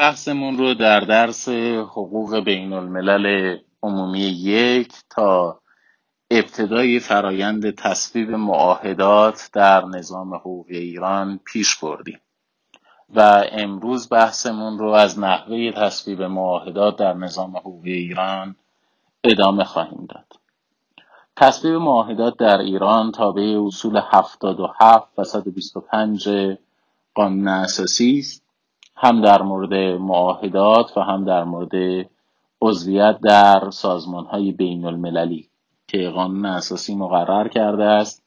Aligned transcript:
بحثمون 0.00 0.58
رو 0.58 0.74
در 0.74 1.00
درس 1.00 1.48
حقوق 1.82 2.38
بین 2.44 2.72
الملل 2.72 3.56
عمومی 3.82 4.20
یک 4.20 4.92
تا 5.10 5.60
ابتدای 6.30 7.00
فرایند 7.00 7.70
تصویب 7.70 8.30
معاهدات 8.30 9.50
در 9.52 9.84
نظام 9.84 10.34
حقوقی 10.34 10.78
ایران 10.78 11.40
پیش 11.44 11.76
بردیم. 11.76 12.20
و 13.14 13.44
امروز 13.52 14.08
بحثمون 14.08 14.78
رو 14.78 14.90
از 14.90 15.18
نحوه 15.18 15.72
تصویب 15.72 16.22
معاهدات 16.22 16.96
در 16.96 17.14
نظام 17.14 17.56
حقوقی 17.56 17.92
ایران 17.92 18.56
ادامه 19.24 19.64
خواهیم 19.64 20.06
داد. 20.10 20.26
تصویب 21.36 21.74
معاهدات 21.74 22.36
در 22.38 22.58
ایران 22.58 23.12
تابع 23.12 23.62
اصول 23.66 24.00
77 24.12 25.08
و 25.18 25.24
125 25.24 26.28
قانون 27.14 27.48
اساسی 27.48 28.18
است. 28.18 28.49
هم 29.02 29.20
در 29.20 29.42
مورد 29.42 29.74
معاهدات 30.00 30.96
و 30.96 31.00
هم 31.00 31.24
در 31.24 31.44
مورد 31.44 32.06
عضویت 32.62 33.18
در 33.22 33.70
سازمان 33.70 34.24
های 34.26 34.52
بین 34.52 34.84
المللی 34.84 35.48
که 35.88 36.08
قانون 36.08 36.46
اساسی 36.46 36.94
مقرر 36.94 37.48
کرده 37.48 37.84
است. 37.84 38.22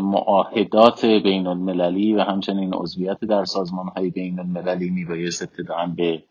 معاهدات 0.00 1.04
بین 1.04 1.46
المللی 1.46 2.14
و 2.14 2.20
همچنین 2.20 2.74
عضویت 2.74 3.18
در 3.24 3.44
سازمان 3.44 3.88
های 3.88 4.10
بین 4.10 4.38
المللی 4.38 4.90
میبایست 4.90 5.42
ابتداعا 5.42 5.86
به 5.86 6.22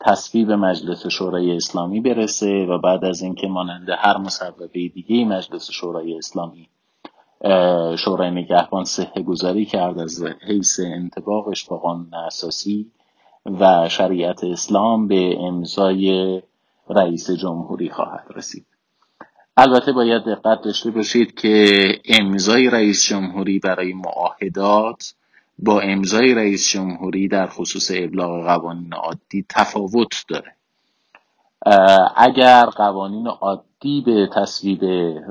تصویب 0.00 0.50
مجلس 0.50 1.06
شورای 1.06 1.56
اسلامی 1.56 2.00
برسه 2.00 2.66
و 2.66 2.78
بعد 2.78 3.04
از 3.04 3.22
اینکه 3.22 3.46
مانند 3.46 3.88
هر 3.98 4.18
مصوبه 4.18 4.66
دیگه 4.66 5.24
مجلس 5.24 5.70
شورای 5.70 6.18
اسلامی 6.18 6.68
شورای 7.98 8.30
نگهبان 8.30 8.84
صحه 8.84 9.22
گذاری 9.22 9.64
کرد 9.64 9.98
از 9.98 10.24
حیث 10.46 10.80
انتباقش 10.80 11.64
با 11.64 11.76
قانون 11.76 12.14
اساسی 12.14 12.90
و 13.60 13.88
شریعت 13.88 14.44
اسلام 14.44 15.08
به 15.08 15.36
امضای 15.40 16.42
رئیس 16.88 17.30
جمهوری 17.30 17.90
خواهد 17.90 18.24
رسید. 18.36 18.66
البته 19.56 19.92
باید 19.92 20.24
دقت 20.24 20.62
داشته 20.62 20.90
باشید 20.90 21.34
که 21.34 21.66
امضای 22.04 22.70
رئیس 22.70 23.04
جمهوری 23.04 23.58
برای 23.58 23.92
معاهدات 23.92 25.14
با 25.58 25.80
امضای 25.80 26.34
رئیس 26.34 26.70
جمهوری 26.70 27.28
در 27.28 27.46
خصوص 27.46 27.90
ابلاغ 27.94 28.46
قوانین 28.46 28.92
عادی 28.94 29.44
تفاوت 29.48 30.24
داره. 30.28 30.54
اگر 32.16 32.64
قوانین 32.64 33.26
عادی 33.26 33.71
به 34.06 34.28
تصویب 34.34 34.84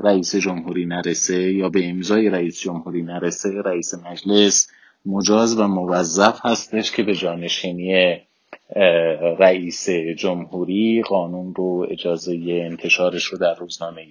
رئیس 0.04 0.36
جمهوری 0.36 0.86
نرسه 0.86 1.52
یا 1.52 1.68
به 1.68 1.88
امضای 1.88 2.28
رئیس 2.28 2.60
جمهوری 2.60 3.02
نرسه 3.02 3.62
رئیس 3.64 3.94
مجلس 3.94 4.70
مجاز 5.06 5.58
و 5.58 5.66
موظف 5.66 6.40
هستش 6.42 6.92
که 6.92 7.02
به 7.02 7.14
جانشینی 7.14 8.20
رئیس 9.38 9.90
جمهوری 9.90 11.02
قانون 11.02 11.54
رو 11.54 11.86
اجازه 11.90 12.38
انتشارش 12.70 13.24
رو 13.24 13.38
در 13.38 13.54
روزنامه 13.54 14.02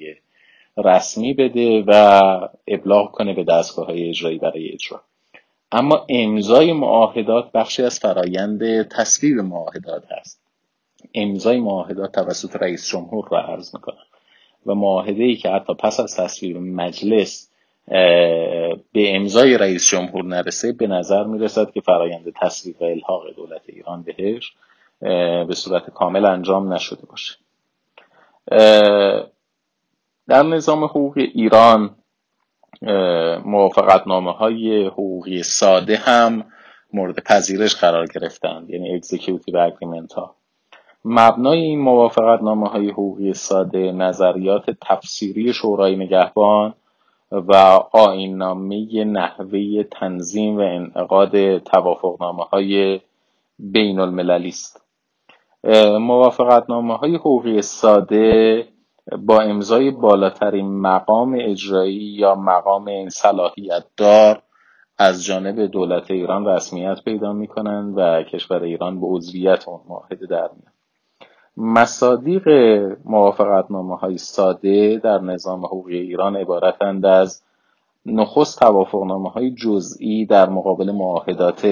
رسمی 0.77 1.33
بده 1.33 1.83
و 1.87 2.21
ابلاغ 2.67 3.11
کنه 3.11 3.33
به 3.33 3.43
دستگاه 3.43 3.85
های 3.85 4.09
اجرایی 4.09 4.37
برای 4.37 4.69
اجرا. 4.73 5.01
اما 5.71 6.05
امضای 6.09 6.73
معاهدات 6.73 7.51
بخشی 7.51 7.83
از 7.83 7.99
فرایند 7.99 8.87
تصویب 8.87 9.37
معاهدات 9.37 10.03
هست. 10.11 10.41
امضای 11.13 11.59
معاهدات 11.59 12.11
توسط 12.11 12.55
رئیس 12.55 12.87
جمهور 12.87 13.27
را 13.31 13.41
عرض 13.41 13.75
می‌کنم. 13.75 14.10
و 14.65 14.75
معاهده 14.75 15.23
ای 15.23 15.35
که 15.35 15.49
حتی 15.49 15.73
پس 15.73 15.99
از 15.99 16.15
تصویب 16.15 16.57
مجلس 16.57 17.51
به 18.91 19.15
امضای 19.15 19.57
رئیس 19.57 19.89
جمهور 19.89 20.25
نرسه 20.25 20.71
به 20.71 20.87
نظر 20.87 21.23
می‌رسد 21.23 21.71
که 21.71 21.81
فرایند 21.81 22.33
تصویب 22.41 22.81
و 22.81 22.83
الحاق 22.83 23.23
دولت 23.35 23.61
ایران 23.65 24.03
بهش 24.03 24.53
به 25.47 25.53
صورت 25.55 25.89
کامل 25.89 26.25
انجام 26.25 26.73
نشده 26.73 27.05
باشه. 27.05 27.35
در 30.27 30.43
نظام 30.43 30.83
حقوق 30.83 31.17
ایران 31.17 31.95
موافقت 33.45 34.07
نامه 34.07 34.31
های 34.31 34.85
حقوقی 34.85 35.43
ساده 35.43 35.95
هم 35.95 36.45
مورد 36.93 37.23
پذیرش 37.23 37.75
قرار 37.75 38.05
گرفتند 38.05 38.69
یعنی 38.69 38.95
اکزیکیوتیو 38.95 39.57
اگریمنت 39.57 40.13
ها. 40.13 40.35
مبنای 41.05 41.59
این 41.61 41.79
موافقت 41.79 42.41
نامه 42.41 42.69
های 42.69 42.89
حقوقی 42.89 43.33
ساده 43.33 43.91
نظریات 43.91 44.65
تفسیری 44.81 45.53
شورای 45.53 45.95
نگهبان 45.95 46.73
و 47.31 47.55
آین 47.91 48.37
نامه 48.37 49.03
نحوه 49.03 49.83
تنظیم 49.83 50.57
و 50.57 50.61
انعقاد 50.61 51.57
توافقنامه 51.57 52.43
های 52.43 52.99
بین 53.59 53.99
المللی 53.99 54.49
است. 54.49 54.81
موافقت 55.99 56.69
نامه 56.69 56.97
های 56.97 57.15
حقوقی 57.15 57.61
ساده 57.61 58.67
با 59.17 59.41
امضای 59.41 59.91
بالاترین 59.91 60.81
مقام 60.81 61.37
اجرایی 61.39 62.15
یا 62.17 62.35
مقام 62.35 63.09
صلاحیت 63.09 63.83
دار 63.97 64.41
از 64.97 65.25
جانب 65.25 65.65
دولت 65.65 66.11
ایران 66.11 66.47
رسمیت 66.47 67.03
پیدا 67.05 67.33
می 67.33 67.47
کنند 67.47 67.93
و 67.97 68.23
کشور 68.23 68.63
ایران 68.63 69.01
به 69.01 69.07
عضویت 69.07 69.67
اون 69.67 69.79
معاهده 69.89 70.27
در 70.27 70.49
میاد. 70.57 70.80
مصادیق 71.57 72.49
موافقت 73.05 73.71
نامه 73.71 73.97
های 73.97 74.17
ساده 74.17 74.97
در 75.03 75.19
نظام 75.19 75.65
حقوقی 75.65 75.97
ایران 75.97 76.35
عبارتند 76.35 77.05
از 77.05 77.43
نخست 78.05 78.59
توافق 78.59 79.03
نامه 79.03 79.29
های 79.29 79.51
جزئی 79.51 80.25
در 80.25 80.49
مقابل 80.49 80.91
معاهدات 80.91 81.67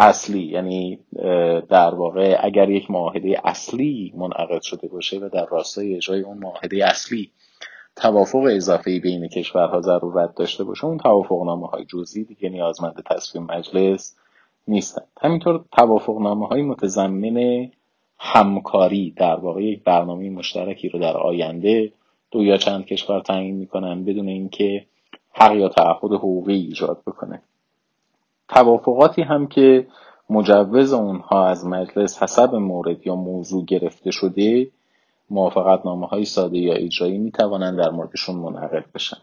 اصلی 0.00 0.42
یعنی 0.42 0.98
در 1.68 1.94
واقع 1.94 2.36
اگر 2.40 2.70
یک 2.70 2.90
معاهده 2.90 3.40
اصلی 3.44 4.12
منعقد 4.16 4.62
شده 4.62 4.88
باشه 4.88 5.18
و 5.18 5.28
در 5.28 5.46
راستای 5.46 5.94
اجرای 5.94 6.20
اون 6.20 6.38
معاهده 6.38 6.86
اصلی 6.86 7.30
توافق 7.96 8.46
اضافه 8.50 9.00
بین 9.00 9.28
کشورها 9.28 9.80
ضرورت 9.80 10.34
داشته 10.34 10.64
باشه 10.64 10.84
اون 10.84 10.98
توافق 10.98 11.42
نامه 11.46 11.66
های 11.66 11.84
جزئی 11.84 12.24
دیگه 12.24 12.48
نیازمند 12.48 13.04
تصویم 13.10 13.44
مجلس 13.44 14.16
نیستند. 14.68 15.08
همینطور 15.20 15.64
توافق 15.72 16.18
نامه 16.20 16.46
های 16.46 16.62
متضمن 16.62 17.70
همکاری 18.18 19.10
در 19.10 19.34
واقع 19.34 19.62
یک 19.62 19.84
برنامه 19.84 20.30
مشترکی 20.30 20.88
رو 20.88 20.98
در 20.98 21.16
آینده 21.16 21.92
دو 22.30 22.44
یا 22.44 22.56
چند 22.56 22.86
کشور 22.86 23.20
تعیین 23.20 23.56
می‌کنن 23.56 24.04
بدون 24.04 24.28
اینکه 24.28 24.86
حق 25.32 25.56
یا 25.56 25.68
تعهد 25.68 26.12
حقوقی 26.12 26.54
ایجاد 26.54 27.02
بکنه. 27.06 27.42
توافقاتی 28.48 29.22
هم 29.22 29.46
که 29.46 29.86
مجوز 30.30 30.92
اونها 30.92 31.46
از 31.46 31.66
مجلس 31.66 32.22
حسب 32.22 32.54
مورد 32.54 33.06
یا 33.06 33.14
موضوع 33.16 33.64
گرفته 33.64 34.10
شده 34.10 34.70
موافقت 35.30 35.86
نامه 35.86 36.06
های 36.06 36.24
ساده 36.24 36.58
یا 36.58 36.74
اجرایی 36.74 37.18
می 37.18 37.30
توانند 37.30 37.78
در 37.78 37.90
موردشون 37.90 38.36
منعقد 38.36 38.84
بشن. 38.94 39.16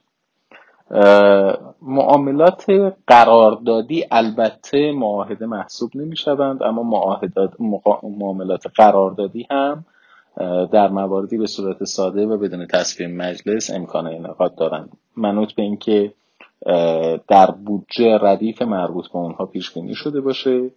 معاملات 1.81 2.65
قراردادی 3.07 4.05
البته 4.11 4.91
معاهده 4.91 5.45
محسوب 5.45 5.91
نمی 5.95 6.15
شوند 6.15 6.63
اما 6.63 7.09
معاملات 8.03 8.67
قراردادی 8.75 9.47
هم 9.51 9.85
در 10.71 10.87
مواردی 10.87 11.37
به 11.37 11.47
صورت 11.47 11.83
ساده 11.83 12.25
و 12.25 12.37
بدون 12.37 12.67
تصویر 12.67 13.09
مجلس 13.09 13.71
امکان 13.71 14.07
انعقاد 14.07 14.55
دارند. 14.55 14.89
منوط 15.17 15.53
به 15.53 15.63
اینکه 15.63 16.13
در 17.27 17.51
بودجه 17.65 18.17
ردیف 18.21 18.61
مربوط 18.61 19.07
به 19.07 19.15
اونها 19.15 19.45
پیش 19.45 19.71
بینی 19.71 19.95
شده 19.95 20.21
باشه 20.21 20.69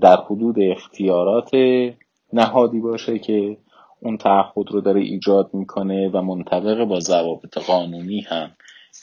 در 0.00 0.16
حدود 0.26 0.56
اختیارات 0.58 1.50
نهادی 2.32 2.80
باشه 2.80 3.18
که 3.18 3.56
اون 4.00 4.16
تعهد 4.16 4.70
رو 4.70 4.80
داره 4.80 5.00
ایجاد 5.00 5.50
می‌کنه 5.52 6.08
و 6.08 6.22
منطبق 6.22 6.84
با 6.84 7.00
ضوابط 7.00 7.58
قانونی 7.58 8.20
هم 8.20 8.50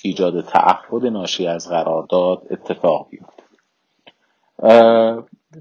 ایجاد 0.04 0.42
تعهد 0.42 1.06
ناشی 1.06 1.48
از 1.48 1.70
قرارداد 1.70 2.42
اتفاق 2.52 3.08
بیفته. 3.10 3.44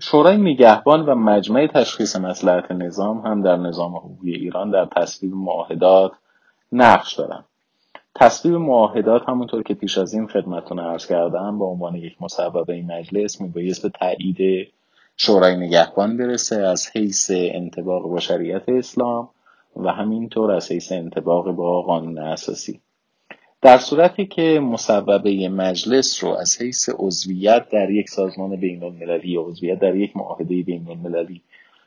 شورای 0.00 0.36
نگهبان 0.36 1.06
و 1.06 1.14
مجمع 1.14 1.66
تشخیص 1.66 2.16
مسلحت 2.16 2.70
نظام 2.70 3.18
هم 3.18 3.42
در 3.42 3.56
نظام 3.56 3.96
حقوقی 3.96 4.34
ایران 4.34 4.70
در 4.70 4.88
تصویب 4.96 5.34
معاهدات 5.34 6.12
نقش 6.72 7.14
دارن. 7.14 7.44
تصویب 8.14 8.54
معاهدات 8.54 9.28
همونطور 9.28 9.62
که 9.62 9.74
پیش 9.74 9.98
از 9.98 10.14
این 10.14 10.26
خدمتتون 10.26 10.78
عرض 10.78 11.06
کردم 11.06 11.58
به 11.58 11.64
عنوان 11.64 11.94
یک 11.94 12.22
مصوبه 12.22 12.82
مجلس 12.82 13.40
میبایست 13.40 13.82
به 13.82 13.88
تایید 13.88 14.68
شورای 15.16 15.56
نگهبان 15.56 16.16
برسه 16.16 16.56
از 16.56 16.90
حیث 16.94 17.30
انتباق 17.34 18.02
با 18.02 18.20
شریعت 18.20 18.68
اسلام 18.68 19.28
و 19.76 19.92
همینطور 19.92 20.50
از 20.50 20.72
حیث 20.72 20.92
انتباق 20.92 21.50
با 21.50 21.82
قانون 21.82 22.18
اساسی. 22.18 22.80
در 23.64 23.78
صورتی 23.78 24.26
که 24.26 24.60
مصوبه 24.60 25.48
مجلس 25.48 26.24
رو 26.24 26.30
از 26.30 26.62
حیث 26.62 26.90
عضویت 26.98 27.68
در 27.68 27.90
یک 27.90 28.08
سازمان 28.08 28.56
بین 28.56 28.82
المللی 28.82 29.28
یا 29.28 29.42
عضویت 29.42 29.78
در 29.78 29.96
یک 29.96 30.16
معاهده 30.16 30.62
بین 30.62 30.86
المللی 30.88 31.42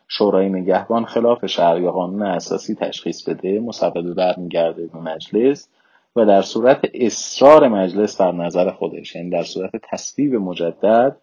شورای 0.08 0.50
نگهبان 0.50 1.06
خلاف 1.06 1.46
شرع 1.46 1.82
یا 1.82 1.92
قانون 1.92 2.22
اساسی 2.22 2.76
تشخیص 2.76 3.30
بده 3.30 3.60
مصوبه 3.60 4.02
برمیگرده 4.02 4.88
به 4.88 5.00
مجلس 5.00 5.70
و 6.16 6.26
در 6.26 6.42
صورت 6.42 6.80
اصرار 6.94 7.68
مجلس 7.68 8.22
بر 8.22 8.32
نظر 8.32 8.72
خودش 8.72 9.16
یعنی 9.16 9.30
در 9.30 9.44
صورت 9.44 9.72
تصویب 9.92 10.36
مجدد 10.36 11.16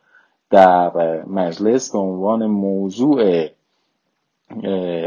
در 0.50 1.22
مجلس 1.26 1.92
به 1.92 1.98
عنوان 1.98 2.46
موضوع 2.46 3.48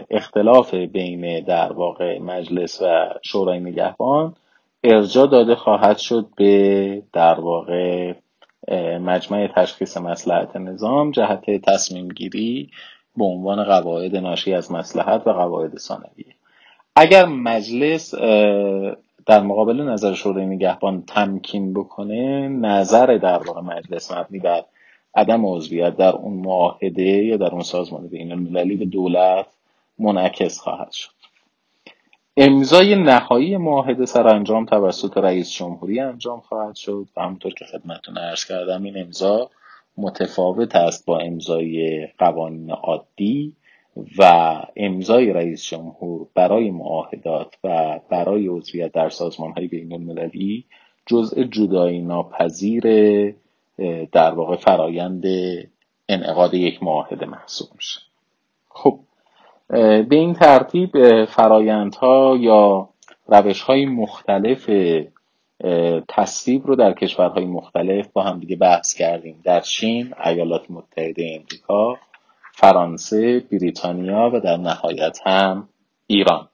اختلاف 0.10 0.74
بین 0.74 1.44
در 1.44 1.74
واقع 1.74 2.20
مجلس 2.20 2.82
و 2.82 3.10
شورای 3.22 3.60
نگهبان 3.60 4.36
ارجا 4.90 5.26
داده 5.26 5.56
خواهد 5.56 5.98
شد 5.98 6.28
به 6.36 7.04
در 7.14 7.40
واقع 7.40 8.14
مجمع 9.00 9.48
تشخیص 9.48 9.98
مسلحت 9.98 10.56
نظام 10.56 11.12
جهت 11.12 11.52
تصمیم 11.52 12.08
گیری 12.08 12.72
به 13.18 13.26
عنوان 13.26 13.64
قواعد 13.64 14.16
ناشی 14.16 14.54
از 14.54 14.72
مسلحت 14.72 15.28
و 15.28 15.34
قواعد 15.34 15.78
ثانویه 15.78 16.36
اگر 16.96 17.26
مجلس 17.26 18.16
در 19.26 19.42
مقابل 19.42 19.82
نظر 19.82 20.14
شورای 20.14 20.46
نگهبان 20.46 21.04
تمکین 21.08 21.74
بکنه 21.74 22.48
نظر 22.48 23.18
در 23.18 23.38
واقع 23.38 23.62
مجلس 23.62 24.12
مبنی 24.12 24.40
بر 24.40 24.64
عدم 25.16 25.46
عضویت 25.46 25.98
در 25.98 26.16
اون 26.16 26.34
معاهده 26.34 27.04
یا 27.04 27.38
در 27.38 27.52
اون 27.52 27.64
سازمان 27.64 28.08
بین 28.08 28.32
المللی 28.32 28.76
به 28.76 28.86
دولت 28.86 29.46
منعکس 30.00 30.60
خواهد 30.60 30.92
شد. 30.92 31.17
امضای 32.40 32.96
نهایی 32.96 33.58
معاهده 33.58 34.06
سرانجام 34.06 34.66
توسط 34.66 35.18
رئیس 35.18 35.52
جمهوری 35.52 36.00
انجام 36.00 36.40
خواهد 36.40 36.76
شد 36.76 37.08
و 37.18 37.22
همونطور 37.22 37.54
که 37.54 37.66
خدمتتون 37.66 38.18
عرض 38.18 38.46
کردم 38.46 38.84
این 38.84 38.98
امضا 38.98 39.50
متفاوت 39.98 40.76
است 40.76 41.06
با 41.06 41.20
امضای 41.20 42.08
قوانین 42.18 42.72
عادی 42.72 43.54
و 44.18 44.54
امضای 44.76 45.34
رئیس 45.34 45.64
جمهور 45.64 46.28
برای 46.36 46.72
معاهدات 46.72 47.56
و 47.64 48.00
برای 48.10 48.48
عضویت 48.48 48.92
در 48.92 49.10
سازمان 49.10 49.52
های 49.52 49.68
بین 49.68 49.94
المللی 49.94 50.66
جزء 51.06 51.44
جدایی 51.44 52.02
ناپذیر 52.02 52.84
در 54.12 54.32
واقع 54.32 54.56
فرایند 54.56 55.24
انعقاد 56.10 56.54
یک 56.54 56.84
معاهده 56.84 57.26
محسوب 57.26 57.68
میشه. 57.76 58.00
خب 58.70 59.00
به 59.70 60.08
این 60.10 60.34
ترتیب 60.34 61.26
فرایندها 61.26 62.38
یا 62.40 62.90
روش 63.28 63.62
های 63.62 63.86
مختلف 63.86 64.70
تصویب 66.10 66.68
رو 66.68 66.76
در 66.76 66.94
کشورهای 66.94 67.46
مختلف 67.46 68.08
با 68.08 68.24
هم 68.24 68.40
دیگه 68.40 68.56
بحث 68.56 68.94
کردیم. 68.94 69.42
در 69.44 69.60
چین 69.60 70.14
ایالات 70.26 70.72
متحده 70.72 71.40
امریکا 71.40 71.98
فرانسه 72.54 73.40
بریتانیا 73.52 74.32
و 74.34 74.40
در 74.40 74.58
نهایت 74.58 75.20
هم 75.26 75.70
ایران. 76.08 76.48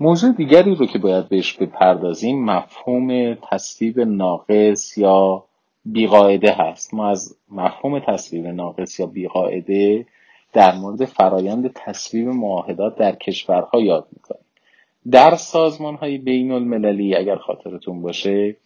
موضوع 0.00 0.32
دیگری 0.32 0.74
رو 0.74 0.86
که 0.86 0.98
باید 0.98 1.28
بهش 1.28 1.52
بپردازیم 1.52 2.44
مفهوم 2.44 3.34
تصویب 3.34 4.00
ناقص 4.00 4.98
یا 4.98 5.44
بیقاعده 5.84 6.52
هست. 6.52 6.94
ما 6.94 7.10
از 7.10 7.36
مفهوم 7.50 7.98
تصویب 7.98 8.46
ناقص 8.46 9.00
یا 9.00 9.06
بیقاعده 9.06 10.06
در 10.52 10.74
مورد 10.74 11.04
فرایند 11.04 11.72
تصویب 11.74 12.28
معاهدات 12.28 12.96
در 12.96 13.14
کشورها 13.14 13.80
یاد 13.80 14.06
می‌کنیم. 14.12 14.44
در 15.10 15.36
سازمان 15.36 15.94
های 15.94 16.18
بین 16.18 16.52
المللی 16.52 17.14
اگر 17.14 17.36
خاطرتون 17.36 18.02
باشه 18.02 18.56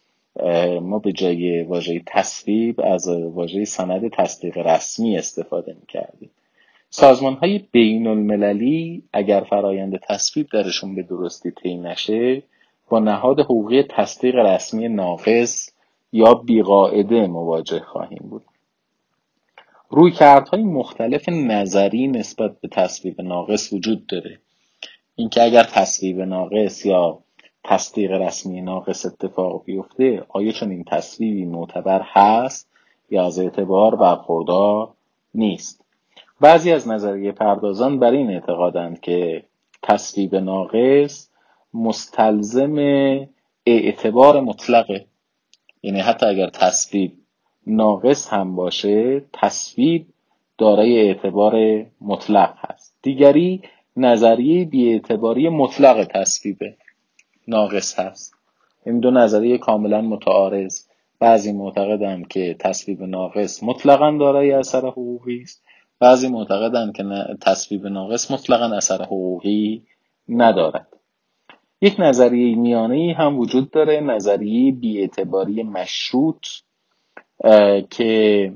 ما 0.82 0.98
به 0.98 1.12
جای 1.12 1.62
واژه 1.62 2.02
تصویب 2.06 2.80
از 2.80 3.08
واژه 3.08 3.64
سند 3.64 4.08
تصدیق 4.08 4.58
رسمی 4.58 5.18
استفاده 5.18 5.76
می‌کردیم. 5.80 6.30
سازمان 6.90 7.34
های 7.34 7.60
بین 7.72 8.06
المللی 8.06 9.02
اگر 9.12 9.40
فرایند 9.40 10.00
تصویب 10.08 10.46
درشون 10.52 10.94
به 10.94 11.02
درستی 11.02 11.50
طی 11.50 11.76
نشه 11.76 12.42
با 12.88 12.98
نهاد 12.98 13.40
حقوقی 13.40 13.82
تصدیق 13.82 14.34
رسمی 14.34 14.88
ناقص 14.88 15.70
یا 16.12 16.34
بیقاعده 16.34 17.26
مواجه 17.26 17.80
خواهیم 17.80 18.26
بود. 18.30 18.42
رویکردهای 19.94 20.62
مختلف 20.62 21.28
نظری 21.28 22.08
نسبت 22.08 22.60
به 22.60 22.68
تصویب 22.68 23.20
ناقص 23.20 23.72
وجود 23.72 24.06
داره. 24.06 24.38
اینکه 25.16 25.42
اگر 25.42 25.62
تصویب 25.62 26.20
ناقص 26.20 26.86
یا 26.86 27.18
تصدیق 27.64 28.12
رسمی 28.12 28.60
ناقص 28.60 29.06
اتفاق 29.06 29.64
بیفته 29.64 30.24
آیا 30.28 30.52
چون 30.52 30.70
این 30.70 30.84
تصویبی 30.84 31.44
معتبر 31.44 32.02
هست 32.04 32.68
یا 33.10 33.26
از 33.26 33.38
اعتبار 33.38 33.96
برخوردار 33.96 34.92
نیست؟ 35.34 35.84
بعضی 36.40 36.72
از 36.72 36.88
نظریه 36.88 37.32
پردازان 37.32 37.98
بر 37.98 38.10
این 38.10 38.30
اعتقادند 38.30 39.00
که 39.00 39.44
تصویب 39.82 40.36
ناقص 40.36 41.28
مستلزم 41.74 42.76
اعتبار 43.66 44.40
مطلقه. 44.40 45.06
یعنی 45.82 46.00
حتی 46.00 46.26
اگر 46.26 46.48
تصویب 46.48 47.12
ناقص 47.66 48.28
هم 48.28 48.56
باشه 48.56 49.24
تصویب 49.32 50.06
دارای 50.58 51.08
اعتبار 51.08 51.86
مطلق 52.00 52.54
هست. 52.58 52.94
دیگری 53.02 53.62
نظریه 53.96 54.64
بیاعتباری 54.64 55.48
مطلق 55.48 56.04
تصویب 56.14 56.58
ناقص 57.48 57.98
هست. 57.98 58.34
این 58.86 59.00
دو 59.00 59.10
نظریه 59.10 59.58
کاملا 59.58 60.00
متعارض. 60.00 60.86
بعضی 61.18 61.52
معتقدند 61.52 62.28
که 62.28 62.56
تصویب 62.58 63.02
ناقص 63.02 63.62
مطلقا 63.62 64.16
دارای 64.20 64.52
اثر 64.52 64.86
حقوقی 64.86 65.42
است. 65.42 65.64
بعضی 66.00 66.28
معتقدند 66.28 66.96
که 66.96 67.04
تصویب 67.40 67.86
ناقص 67.86 68.30
مطلقا 68.30 68.76
اثر 68.76 69.02
حقوقی 69.02 69.82
ندارد. 70.28 70.86
یک 71.80 71.96
نظریه 71.98 72.56
میانه 72.56 73.14
هم 73.18 73.38
وجود 73.38 73.70
داره 73.70 74.00
نظریه 74.00 74.72
بیاعتباری 74.72 75.62
مشروط. 75.62 76.46
که 77.90 78.52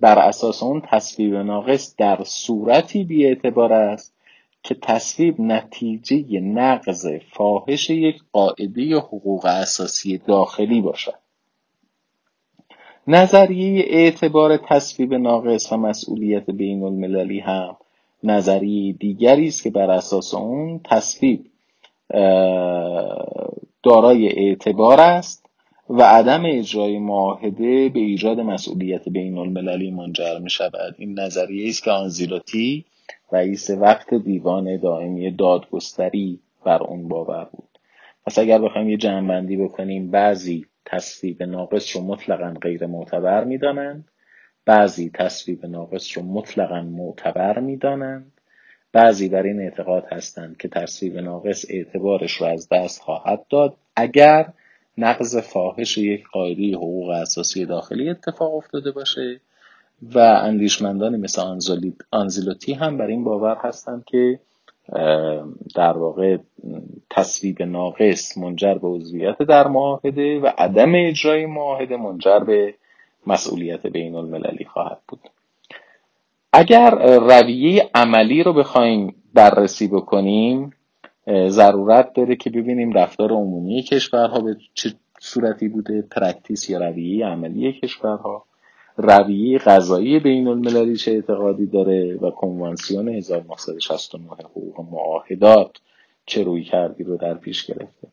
بر 0.00 0.18
اساس 0.18 0.62
اون 0.62 0.82
تصویب 0.90 1.34
ناقص 1.34 1.94
در 1.96 2.18
صورتی 2.24 3.04
بیاعتبار 3.04 3.72
است 3.72 4.14
که 4.62 4.76
تصویب 4.82 5.40
نتیجه 5.40 6.40
نقض 6.40 7.06
فاحش 7.32 7.90
یک 7.90 8.22
قاعده 8.32 8.96
حقوق 8.96 9.44
اساسی 9.44 10.18
داخلی 10.18 10.80
باشد. 10.80 11.14
نظریه 13.06 13.84
اعتبار 13.88 14.56
تصویب 14.56 15.14
ناقص 15.14 15.72
و 15.72 15.76
مسئولیت 15.76 16.50
بین 16.50 16.82
المللی 16.82 17.40
هم 17.40 17.76
نظریه 18.24 18.92
دیگری 18.92 19.48
است 19.48 19.62
که 19.62 19.70
بر 19.70 19.90
اساس 19.90 20.34
اون 20.34 20.80
تصویب 20.84 21.46
دارای 23.82 24.46
اعتبار 24.46 25.00
است. 25.00 25.49
و 25.92 26.02
عدم 26.02 26.42
اجرای 26.46 26.98
معاهده 26.98 27.88
به 27.88 28.00
ایجاد 28.00 28.40
مسئولیت 28.40 29.08
بین 29.08 29.38
المللی 29.38 29.90
منجر 29.90 30.38
می 30.38 30.50
شود 30.50 30.94
این 30.98 31.20
نظریه 31.20 31.68
است 31.68 31.84
که 31.84 31.90
آنزیلوتی 31.90 32.84
رئیس 33.32 33.70
وقت 33.70 34.14
دیوان 34.14 34.76
دائمی 34.76 35.30
دادگستری 35.30 36.40
بر 36.64 36.82
اون 36.82 37.08
باور 37.08 37.44
بود. 37.52 37.78
پس 38.26 38.38
اگر 38.38 38.58
بخوایم 38.58 38.88
یه 38.88 38.96
جمعبندی 38.96 39.56
بکنیم 39.56 40.10
بعضی 40.10 40.66
تصویب 40.84 41.42
ناقص 41.42 41.96
رو 41.96 42.02
مطلقا 42.02 42.54
غیر 42.62 42.86
معتبر 42.86 43.44
می‌دانند 43.44 44.08
بعضی 44.66 45.10
تصویب 45.14 45.66
ناقص 45.66 46.18
رو 46.18 46.22
مطلقا 46.24 46.82
معتبر 46.82 47.58
می‌دانند. 47.58 48.32
بعضی 48.92 49.28
بر 49.28 49.42
این 49.42 49.60
اعتقاد 49.60 50.04
هستند 50.10 50.56
که 50.56 50.68
تصویب 50.68 51.18
ناقص 51.18 51.64
اعتبارش 51.70 52.32
رو 52.32 52.46
از 52.46 52.68
دست 52.68 53.02
خواهد 53.02 53.46
داد. 53.50 53.76
اگر 53.96 54.46
نقض 55.00 55.36
فاحش 55.36 55.98
یک 55.98 56.28
قاعده 56.32 56.76
حقوق 56.76 57.08
اساسی 57.08 57.66
داخلی 57.66 58.08
اتفاق 58.08 58.54
افتاده 58.54 58.90
باشه 58.90 59.40
و 60.02 60.18
اندیشمندانی 60.18 61.16
مثل 61.16 61.42
آنزیلوتی 62.10 62.72
هم 62.72 62.98
بر 62.98 63.06
این 63.06 63.24
باور 63.24 63.56
هستند 63.60 64.04
که 64.04 64.40
در 65.74 65.98
واقع 65.98 66.36
تصویب 67.10 67.62
ناقص 67.62 68.38
منجر 68.38 68.74
به 68.74 68.88
عضویت 68.88 69.42
در 69.42 69.68
معاهده 69.68 70.40
و 70.40 70.50
عدم 70.58 70.92
اجرای 70.94 71.46
معاهده 71.46 71.96
منجر 71.96 72.38
به 72.38 72.74
مسئولیت 73.26 73.86
بین 73.86 74.14
المللی 74.14 74.64
خواهد 74.64 74.98
بود. 75.08 75.20
اگر 76.52 76.90
رویه 77.18 77.90
عملی 77.94 78.42
رو 78.42 78.52
بخوایم 78.52 79.14
بررسی 79.34 79.88
بکنیم 79.88 80.72
ضرورت 81.48 82.12
داره 82.12 82.36
که 82.36 82.50
ببینیم 82.50 82.92
رفتار 82.92 83.32
عمومی 83.32 83.82
کشورها 83.82 84.40
به 84.40 84.56
چه 84.74 84.92
صورتی 85.20 85.68
بوده 85.68 86.02
practice 86.02 86.70
یا 86.70 86.78
رویه 86.78 87.26
عملی 87.26 87.72
کشورها. 87.72 88.44
رویه 88.96 89.58
قضایی 89.58 90.18
بین 90.18 90.48
المللی 90.48 90.96
چه 90.96 91.12
اعتقادی 91.12 91.66
داره 91.66 92.16
و 92.16 92.30
کنوانسیون 92.30 93.08
1969 93.08 94.24
حقوق 94.24 94.80
معاهدات 94.92 95.76
چه 96.26 96.42
رویکردی 96.42 97.04
رو 97.04 97.16
در 97.16 97.34
پیش 97.34 97.66
گرفته. 97.66 98.08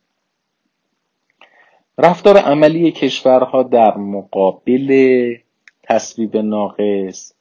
رفتار 1.98 2.36
عملی 2.36 2.92
کشورها 2.92 3.62
در 3.62 3.96
مقابل 3.96 5.34
تصویب 5.82 6.36
ناقص 6.36 7.32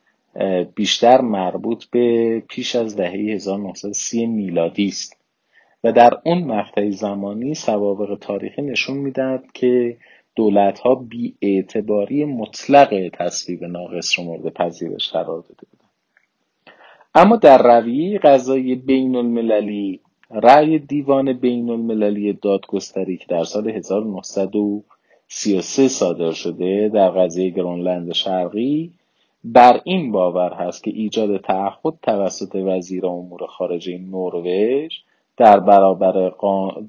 بیشتر 0.75 1.21
مربوط 1.21 1.85
به 1.85 2.39
پیش 2.49 2.75
از 2.75 2.95
دهه 2.95 3.11
1930 3.11 4.25
میلادی 4.25 4.87
است. 4.87 5.16
و 5.83 5.91
در 5.91 6.17
اون 6.25 6.43
مقطع 6.43 6.89
زمانی 6.89 7.53
سوابق 7.53 8.17
تاریخی 8.21 8.61
نشون 8.61 8.97
می‌دهد 8.97 9.43
که 9.53 9.97
دولت 10.35 10.79
ها 10.79 10.95
بی 10.95 11.35
اعتباری 11.41 12.25
مطلق 12.25 13.09
تصویب 13.13 13.63
ناقص 13.63 14.19
رو 14.19 14.25
مورد 14.25 14.53
پذیرش 14.53 15.09
قرار 15.09 15.41
داده 15.41 15.67
بودن 15.71 15.87
اما 17.15 17.35
در 17.35 17.79
رویه 17.79 18.19
قضایی 18.19 18.75
بین 18.75 19.15
المللی 19.15 19.99
رأی 20.31 20.79
دیوان 20.79 21.33
بین 21.33 21.69
المللی 21.69 22.33
دادگستری 22.33 23.17
که 23.17 23.25
در 23.29 23.43
سال 23.43 23.69
1933 23.69 25.87
صادر 25.87 26.31
شده 26.31 26.91
در 26.93 27.09
قضیه 27.09 27.49
گرونلند 27.49 28.13
شرقی 28.13 28.91
بر 29.43 29.81
این 29.83 30.11
باور 30.11 30.53
هست 30.53 30.83
که 30.83 30.91
ایجاد 30.91 31.41
تعهد 31.41 31.93
توسط 32.01 32.55
وزیر 32.55 33.05
امور 33.05 33.45
خارجه 33.45 33.97
نروژ 33.97 34.93
در 35.37 35.59
برابر, 35.59 36.31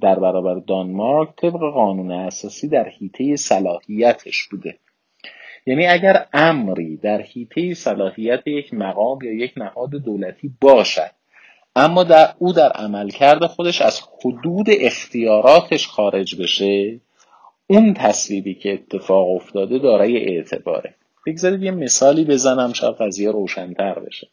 در 0.01 0.19
برابر 0.19 0.55
دانمارک 0.55 1.29
طبق 1.37 1.61
قانون 1.75 2.11
اساسی 2.13 2.69
در 2.69 2.89
حیطه 2.89 3.37
صلاحیتش 3.37 4.49
بوده. 4.49 4.79
یعنی 5.67 5.87
اگر 5.87 6.27
امری 6.33 6.97
در 6.97 7.21
حیطه 7.23 7.75
صلاحیت 7.75 8.47
یک 8.47 8.75
مقام 8.75 9.19
یا 9.23 9.33
یک 9.33 9.53
نهاد 9.57 9.91
دولتی 9.91 10.51
باشد 10.61 11.11
اما 11.77 12.05
در 12.05 12.29
او 12.39 12.53
در 12.53 12.73
عملکرد 12.73 13.47
خودش 13.47 13.83
از 13.83 14.01
حدود 14.01 14.67
اختیاراتش 14.69 15.87
خارج 15.87 16.43
بشه 16.43 17.01
اون 17.67 17.95
تصویبی 17.95 18.55
که 18.55 18.73
اتفاق 18.73 19.29
افتاده 19.29 19.79
دارای 19.79 20.17
اعتباره. 20.17 20.95
بگذارید 21.27 21.63
یه 21.63 21.71
مثالی 21.71 22.25
بزنم 22.25 22.73
شاید 22.73 22.95
قضیه 22.95 23.31
روشنتر 23.31 23.99
بشه. 23.99 24.29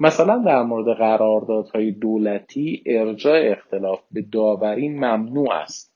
مثلا 0.00 0.38
در 0.38 0.62
مورد 0.62 0.96
قراردادهای 0.96 1.90
دولتی 1.90 2.82
ارجاع 2.86 3.40
اختلاف 3.52 4.00
به 4.12 4.22
داوری 4.32 4.88
ممنوع 4.88 5.52
است. 5.52 5.92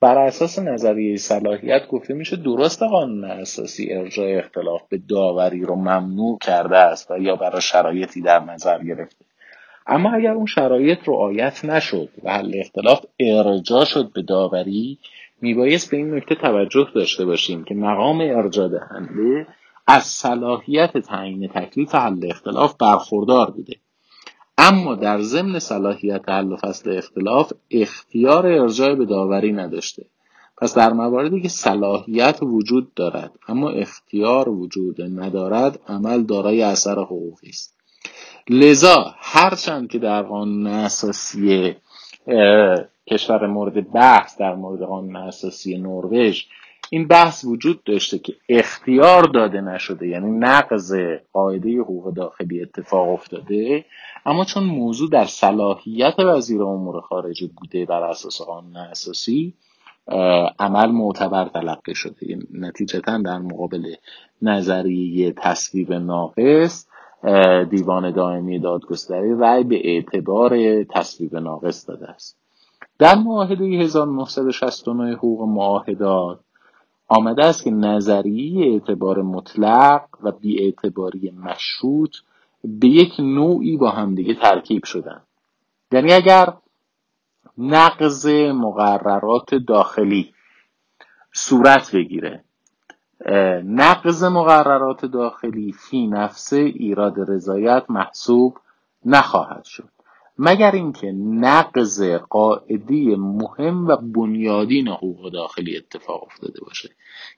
بر 0.00 0.18
اساس 0.18 0.58
نظریه 0.58 1.16
صلاحیت 1.16 1.88
گفته 1.88 2.14
میشه 2.14 2.36
درست 2.36 2.82
قانون 2.82 3.24
اساسی 3.24 3.92
ارجاع 3.92 4.38
اختلاف 4.38 4.82
به 4.88 5.00
داوری 5.08 5.60
رو 5.60 5.76
ممنوع 5.76 6.38
کرده 6.38 6.78
است 6.78 7.10
و 7.10 7.18
یا 7.18 7.36
برای 7.36 7.60
شرایطی 7.60 8.20
در 8.20 8.40
نظر 8.40 8.84
گرفته. 8.84 9.24
اما 9.86 10.12
اگر 10.12 10.32
اون 10.32 10.46
شرایط 10.46 10.98
رعایت 11.06 11.64
نشد 11.64 12.08
و 12.22 12.32
حل 12.32 12.52
اختلاف 12.54 13.04
ارجاع 13.20 13.84
شد 13.84 14.12
به 14.12 14.22
داوری 14.22 14.98
میبایست 15.42 15.90
به 15.90 15.96
این 15.96 16.14
نکته 16.14 16.34
توجه 16.34 16.88
داشته 16.94 17.24
باشیم 17.24 17.64
که 17.64 17.74
مقام 17.74 18.20
ارجاع 18.20 18.68
دهنده 18.68 19.46
از 19.86 20.02
صلاحیت 20.02 20.98
تعیین 20.98 21.48
تکلیف 21.48 21.94
حل 21.94 22.30
اختلاف 22.30 22.74
برخوردار 22.80 23.50
بوده. 23.50 23.76
اما 24.58 24.94
در 24.94 25.20
ضمن 25.20 25.58
صلاحیت 25.58 26.28
حل 26.28 26.52
و 26.52 26.56
فصل 26.56 26.98
اختلاف 26.98 27.52
اختیار 27.70 28.46
ارجاع 28.46 28.94
به 28.94 29.04
داوری 29.04 29.52
نداشته. 29.52 30.04
پس 30.58 30.74
در 30.74 30.92
مواردی 30.92 31.42
که 31.42 31.48
صلاحیت 31.48 32.38
وجود 32.42 32.94
دارد 32.94 33.32
اما 33.48 33.70
اختیار 33.70 34.48
وجود 34.48 35.02
ندارد 35.02 35.78
عمل 35.88 36.22
دارای 36.22 36.62
اثر 36.62 36.98
حقوقی 36.98 37.48
است. 37.48 37.74
لذا 38.50 39.14
هرچند 39.18 39.90
که 39.90 39.98
در 39.98 40.22
قانون 40.22 40.66
اساسی 40.66 41.74
کشور 43.10 43.46
مورد 43.46 43.92
بحث 43.92 44.38
در 44.38 44.54
مورد 44.54 44.82
قانون 44.82 45.16
اساسی 45.16 45.78
نروژ 45.78 46.44
این 46.94 47.06
بحث 47.08 47.44
وجود 47.44 47.84
داشته 47.84 48.18
که 48.18 48.34
اختیار 48.48 49.22
داده 49.22 49.60
نشده 49.60 50.08
یعنی 50.08 50.30
نقض 50.30 50.94
قاعده 51.32 51.80
حقوق 51.80 52.14
داخلی 52.14 52.62
اتفاق 52.62 53.08
افتاده 53.08 53.84
اما 54.26 54.44
چون 54.44 54.64
موضوع 54.64 55.10
در 55.10 55.24
صلاحیت 55.24 56.14
وزیر 56.18 56.62
امور 56.62 57.00
خارجه 57.00 57.50
بوده 57.56 57.84
بر 57.84 58.02
اساس 58.02 58.42
قانون 58.42 58.76
اساسی 58.76 59.54
عمل 60.58 60.90
معتبر 60.90 61.48
تلقی 61.48 61.94
شده. 61.94 62.30
یعنی 62.30 62.42
نتیجتا 62.52 63.18
در 63.18 63.38
مقابل 63.38 63.94
نظریه 64.42 65.32
تصویب 65.32 65.92
ناقص 65.92 66.86
دیوان 67.70 68.10
دائمی 68.10 68.58
دادگستری 68.58 69.34
رأی 69.38 69.64
به 69.64 69.80
اعتبار 69.84 70.84
تصویب 70.84 71.36
ناقص 71.36 71.88
داده 71.88 72.10
است. 72.10 72.38
در 72.98 73.14
معاهده 73.14 73.64
1969 73.64 75.12
حقوق 75.12 75.48
معاهدات 75.48 76.40
آمده 77.16 77.44
است 77.44 77.64
که 77.64 77.70
نظریه 77.70 78.72
اعتبار 78.72 79.22
مطلق 79.22 80.04
و 80.22 80.32
بیاعتباری 80.32 81.30
مشروط 81.30 82.16
به 82.64 82.88
یک 82.88 83.20
نوعی 83.20 83.76
با 83.76 83.90
همدیگه 83.90 84.34
ترکیب 84.34 84.84
شدن. 84.84 85.22
یعنی 85.92 86.12
اگر 86.12 86.54
نقض 87.58 88.26
مقررات 88.54 89.54
داخلی 89.54 90.34
صورت 91.32 91.94
بگیره 91.94 92.44
نقض 93.64 94.24
مقررات 94.24 95.04
داخلی 95.06 95.72
فی 95.72 96.06
نفسه 96.06 96.56
ایراد 96.56 97.30
رضایت 97.30 97.84
محسوب 97.88 98.58
نخواهد 99.04 99.64
شد. 99.64 99.88
مگر 100.44 100.70
اینکه 100.70 101.12
نقض 101.16 102.02
قاعده 102.30 103.16
مهم 103.16 103.86
و 103.86 103.96
بنیادین 103.96 104.88
حقوق 104.88 105.32
داخلی 105.32 105.76
اتفاق 105.76 106.22
افتاده 106.22 106.60
باشه. 106.66 106.90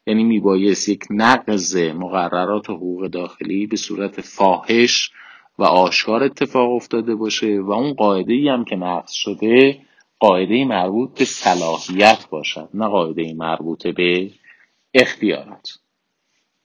یعنی 0.07 0.25
میبایست 0.25 0.89
یک 0.89 1.05
نقض 1.11 1.77
مقررات 1.77 2.71
حقوق 2.71 3.07
داخلی 3.07 3.67
به 3.67 3.77
صورت 3.77 4.21
فاحش 4.21 5.11
و 5.59 5.65
آشکار 5.65 6.23
اتفاق 6.23 6.73
افتاده 6.73 7.15
باشه 7.15 7.61
و 7.61 7.73
اون 7.73 7.93
قاعده 7.93 8.33
ای 8.33 8.49
هم 8.49 8.65
که 8.65 8.77
نقض 8.77 9.13
شده 9.13 9.79
قاعده 10.19 10.65
مربوط 10.65 11.19
به 11.19 11.25
صلاحیت 11.25 12.27
باشد 12.31 12.69
نه 12.75 12.89
قاعده 12.89 13.35
مربوط 13.35 13.87
به 13.87 14.31
اختیارات. 14.95 15.79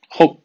خب 0.09 0.37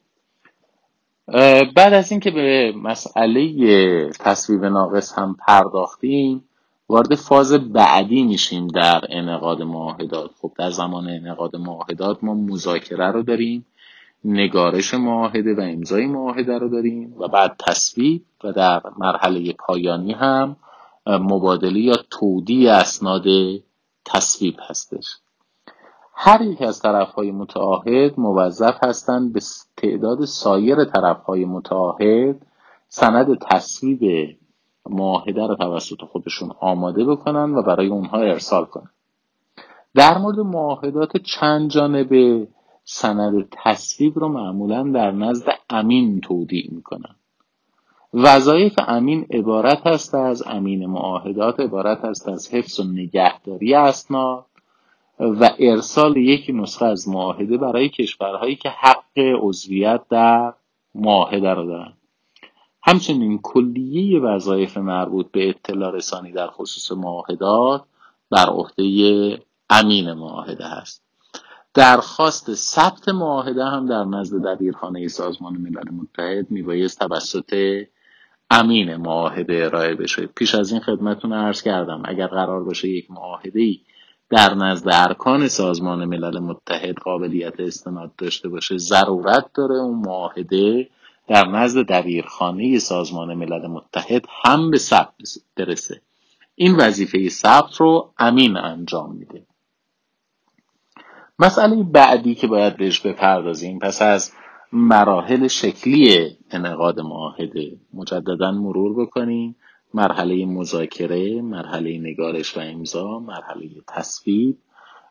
بعد 1.77 1.93
از 1.93 2.11
اینکه 2.11 2.31
به 2.31 2.73
مسئله 2.83 4.11
تصویب 4.21 4.65
ناقص 4.65 5.19
هم 5.19 5.37
پرداختیم 5.47 6.45
وارد 6.89 7.15
فاز 7.15 7.53
بعدی 7.53 8.23
میشیم 8.23 8.67
در 8.67 9.05
انعقاد 9.09 9.63
معاهدات. 9.63 10.31
خب 10.43 10.53
در 10.59 10.71
زمان 10.71 11.09
انعقاد 11.09 11.57
معاهدات 11.57 12.25
ما 12.25 12.35
مذاکره 12.35 13.11
رو 13.11 13.23
داریم 13.23 13.67
نگارش 14.25 14.95
معاهده 14.95 15.55
و 15.55 15.61
امضای 15.61 16.07
معاهده 16.07 16.59
رو 16.59 16.69
داریم 16.69 17.15
و 17.19 17.29
بعد 17.29 17.57
تصویب 17.67 18.25
و 18.45 18.53
در 18.53 18.83
مرحله 18.99 19.53
پایانی 19.53 20.13
هم 20.13 20.57
مبادله 21.07 21.81
یا 21.81 21.97
تودی 22.11 22.69
اسناد 22.69 23.25
تصویب 24.05 24.57
هستش. 24.69 25.07
هر 26.15 26.43
یک 26.43 26.63
از 26.63 26.81
طرفهای 26.81 27.31
متعاهد 27.31 28.21
موظف 28.21 28.85
هستند 28.85 29.33
به 29.33 29.41
تعداد 29.77 30.25
سایر 30.25 30.85
طرفهای 30.85 31.45
متعاهد 31.45 32.47
سند 32.89 33.39
تصویب 33.51 34.37
معاهده 34.91 35.47
را 35.47 35.55
توسط 35.55 36.05
خودشون 36.13 36.51
آماده 36.61 37.05
بکنن 37.05 37.55
و 37.55 37.63
برای 37.63 37.87
اونها 37.87 38.19
ارسال 38.19 38.65
کنن. 38.65 38.91
در 39.95 40.19
مورد 40.19 40.41
معاهدات 40.41 41.17
چند 41.17 41.71
جانبه 41.71 42.49
سند 42.85 43.49
تصویب 43.51 44.19
رو 44.19 44.29
معمولا 44.29 44.83
در 44.83 45.11
نزد 45.11 45.49
امین 45.71 46.21
تودیع 46.21 46.69
می‌کنن. 46.73 47.15
وظایف 48.15 48.75
امین 48.89 49.27
عبارت 49.31 49.87
است 49.87 50.15
از 50.15 50.43
امین 50.47 50.87
معاهدات 50.87 51.61
عبارت 51.61 52.05
است 52.05 52.29
از 52.29 52.55
حفظ 52.55 52.81
و 52.81 52.85
نگهداری 52.85 53.75
اسناد 53.75 54.45
و 55.19 55.51
ارسال 55.59 56.17
یک 56.17 56.51
نسخه 56.55 56.85
از 56.85 57.09
معاهده 57.09 57.57
برای 57.57 57.89
کشورهایی 57.89 58.57
که 58.57 58.69
حق 58.69 59.19
عضویت 59.41 60.01
در 60.11 60.53
معاهده 60.95 61.55
را 61.55 61.65
دارند 61.65 61.99
همچنین 62.83 63.39
کلیه 63.43 64.21
وظایف 64.21 64.77
مربوط 64.77 65.31
به 65.31 65.49
اطلاع 65.49 65.93
رسانی 65.93 66.33
در 66.33 66.47
خصوص 66.47 66.93
معاهدات 66.93 67.85
بر 68.31 68.47
عهده 68.47 69.43
امین 69.71 70.13
معاهده 70.13 70.65
است 70.65 71.05
درخواست 71.75 72.55
ثبت 72.55 73.09
معاهده 73.09 73.65
هم 73.65 73.87
در 73.87 74.05
نزد 74.05 74.43
دبیرخانه 74.47 75.09
سازمان 75.09 75.57
ملل 75.57 75.91
متحد 75.93 76.51
میبایست 76.51 76.99
توسط 76.99 77.83
امین 78.51 78.97
معاهده 78.97 79.65
ارائه 79.65 79.95
بشه. 79.95 80.27
پیش 80.27 80.55
از 80.55 80.73
این 80.73 80.81
خدمتون 80.81 81.33
عرض 81.33 81.63
کردم 81.63 82.03
اگر 82.05 82.27
قرار 82.27 82.65
باشه 82.65 82.89
یک 82.89 83.11
معاهده 83.11 83.61
ای 83.61 83.81
در 84.31 84.55
نزد 84.55 84.89
ارکان 84.93 85.49
سازمان 85.49 86.05
ملل 86.05 86.39
متحد 86.39 86.95
قابلیت 86.95 87.61
استناد 87.61 88.17
داشته 88.17 88.49
باشه 88.49 88.79
ضرورت 88.79 89.47
داره 89.55 89.75
اون 89.75 89.99
معاهده 90.07 90.89
در 91.29 91.49
نزد 91.49 91.87
دبیرخانه 91.87 92.79
سازمان 92.79 93.35
ملل 93.35 93.67
متحد 93.67 94.27
هم 94.45 94.71
به 94.71 94.79
ثبت 94.79 95.15
برسه. 95.57 96.01
این 96.55 96.77
وظیفه 96.77 97.29
ثبت 97.29 97.77
رو 97.77 98.11
امین 98.19 98.57
انجام 98.57 99.17
میده. 99.17 99.47
مسئله 101.39 101.83
بعدی 101.83 102.35
که 102.35 102.47
باید 102.47 102.77
بهش 102.77 103.01
بپردازیم 103.01 103.79
پس 103.79 104.03
از 104.03 104.33
مراحل 104.73 105.49
شکلی 105.49 106.37
انعقاد 106.51 107.01
معاهده 107.01 107.77
مجددا 107.95 108.53
مرور 108.53 109.07
بکنیم. 109.07 109.57
مرحله 109.95 110.47
مذاکره 110.47 111.43
مرحله 111.43 111.99
نگارش 111.99 112.57
و 112.57 112.61
امضا 112.61 113.19
مرحله 113.19 113.69
تصویب 113.89 114.59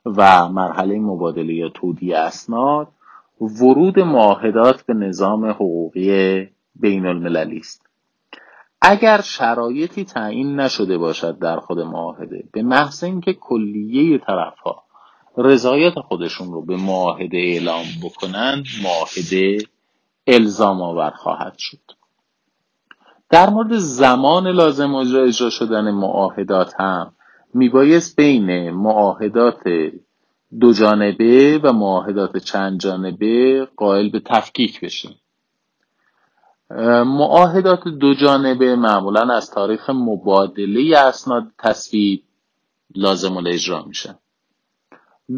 و 0.06 0.50
مرحله 0.50 1.00
مبادله 1.00 1.54
یا 1.54 1.70
تودی 1.70 2.14
اسناد 2.14 2.88
ورود 3.42 4.00
معاهدات 4.00 4.86
به 4.86 4.94
نظام 4.94 5.46
حقوقی 5.46 6.50
بین 6.76 7.06
المللی 7.06 7.58
است. 7.58 7.86
اگر 8.82 9.22
شرایطی 9.22 10.06
تعیین 10.06 10.60
نشده 10.60 10.98
باشد 10.98 11.40
در 11.40 11.60
خود 11.60 11.80
معاهده 11.80 12.44
به 12.52 12.62
محض 12.62 13.04
اینکه 13.04 13.34
کلیه 13.34 14.18
طرفها 14.18 14.84
رضایت 15.38 16.00
خودشون 16.00 16.52
رو 16.52 16.66
به 16.66 16.76
معاهده 16.76 17.38
اعلام 17.38 17.86
بکنند 18.04 18.66
معاهده 18.84 19.58
الزام 20.28 20.82
آور 20.82 21.10
خواهد 21.10 21.56
شد. 21.58 22.03
در 23.34 23.50
مورد 23.50 23.78
زمان 23.78 24.48
لازم 24.48 24.96
اجرا 24.96 25.24
اجرا 25.24 25.50
شدن 25.50 25.92
معاهدات 25.92 26.74
هم 26.80 27.14
میبایست 27.54 28.16
بین 28.16 28.70
معاهدات 28.70 29.64
دو 30.60 30.74
جانبه 30.74 31.60
و 31.64 31.74
معاهدات 31.74 32.38
چند 32.38 32.80
جانبه 32.80 33.68
قائل 33.76 34.10
به 34.10 34.20
تفکیک 34.20 34.82
بشیم. 34.82 35.16
معاهدات 37.06 37.88
دو 37.88 38.14
جانبه 38.14 38.76
معمولا 38.76 39.36
از 39.36 39.52
تاریخ 39.52 39.90
مبادله 39.90 40.98
اسناد 40.98 41.44
تصویب 41.60 42.24
لازم 42.96 43.38
الاجرا 43.38 43.84
میشن 43.84 44.16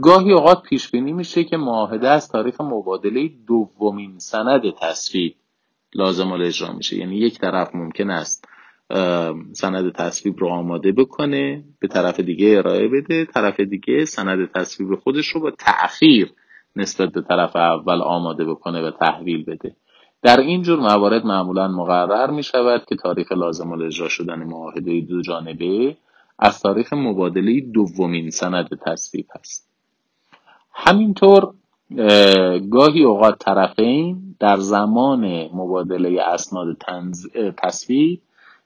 گاهی 0.02 0.32
اوقات 0.32 0.62
پیش 0.62 0.92
بینی 0.92 1.14
میشه 1.14 1.44
که 1.44 1.58
معاهده 1.58 2.10
از 2.10 2.30
تاریخ 2.30 2.62
مبادله 2.62 3.30
دومین 3.48 4.20
سند 4.20 4.62
تصویب 4.82 5.36
لازم 5.96 6.32
الاجرا 6.32 6.74
میشه. 6.74 6.98
یعنی 6.98 7.16
یک 7.16 7.40
طرف 7.40 7.76
ممکن 7.76 8.10
است 8.10 8.46
سند 9.54 9.92
تصویب 9.92 10.40
رو 10.40 10.48
آماده 10.50 10.92
بکنه 10.92 11.64
به 11.80 11.88
طرف 11.88 12.20
دیگه 12.20 12.58
ارائه 12.58 12.88
بده 12.88 13.26
طرف 13.26 13.60
دیگه 13.60 14.06
سند 14.06 14.52
تصویب 14.52 14.96
خودش 14.96 15.28
رو 15.28 15.42
با 15.42 15.52
تأخیر 15.52 16.34
نسبت 16.76 17.10
به 17.10 17.22
طرف 17.22 17.56
اول 17.56 18.02
آماده 18.02 18.46
بکنه 18.46 18.82
و 18.82 18.92
تحویل 18.92 19.44
بده. 19.44 19.76
در 20.22 20.40
این 20.40 20.62
جور 20.62 20.80
موارد 20.80 21.26
معمولا 21.26 21.68
مقرر 21.68 22.32
می 22.32 22.44
شود 22.44 22.86
که 22.86 22.96
تاریخ 22.96 23.32
لازم 23.32 23.72
الاجرا 23.72 24.10
شدن 24.10 24.44
معاهده 24.44 25.02
دو 25.02 25.22
جانبه 25.22 25.98
از 26.40 26.62
تاریخ 26.62 26.94
مبادله 26.94 27.62
دومین 27.62 28.30
سند 28.30 28.70
تصویب 28.86 29.28
هست 29.40 29.70
همینطور 30.74 31.54
گاهی 32.70 33.04
اوقات 33.04 33.40
طرفین 33.40 34.36
در 34.40 34.58
زمان 34.58 35.50
مبادله 35.54 36.22
اسناد 36.22 36.78
تصویب 37.58 38.22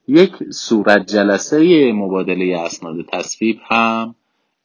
یک 0.08 0.52
صورت 0.52 1.06
جلسه 1.06 1.92
مبادله 1.94 2.60
اسناد 2.60 2.96
تصویب 3.12 3.60
هم 3.70 4.16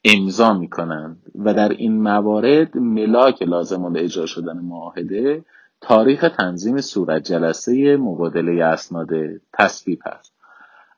امضا 0.03 0.53
می 0.53 0.69
کنند 0.69 1.17
و 1.35 1.53
در 1.53 1.69
این 1.69 2.01
موارد 2.01 2.77
ملاک 2.77 3.41
لازم 3.41 3.95
اجرا 3.95 4.25
شدن 4.25 4.57
معاهده 4.57 5.45
تاریخ 5.81 6.25
تنظیم 6.37 6.81
صورت 6.81 7.23
جلسه 7.23 7.97
مبادله 7.97 8.63
اسناد 8.63 9.09
تصویب 9.53 9.99
است. 10.05 10.33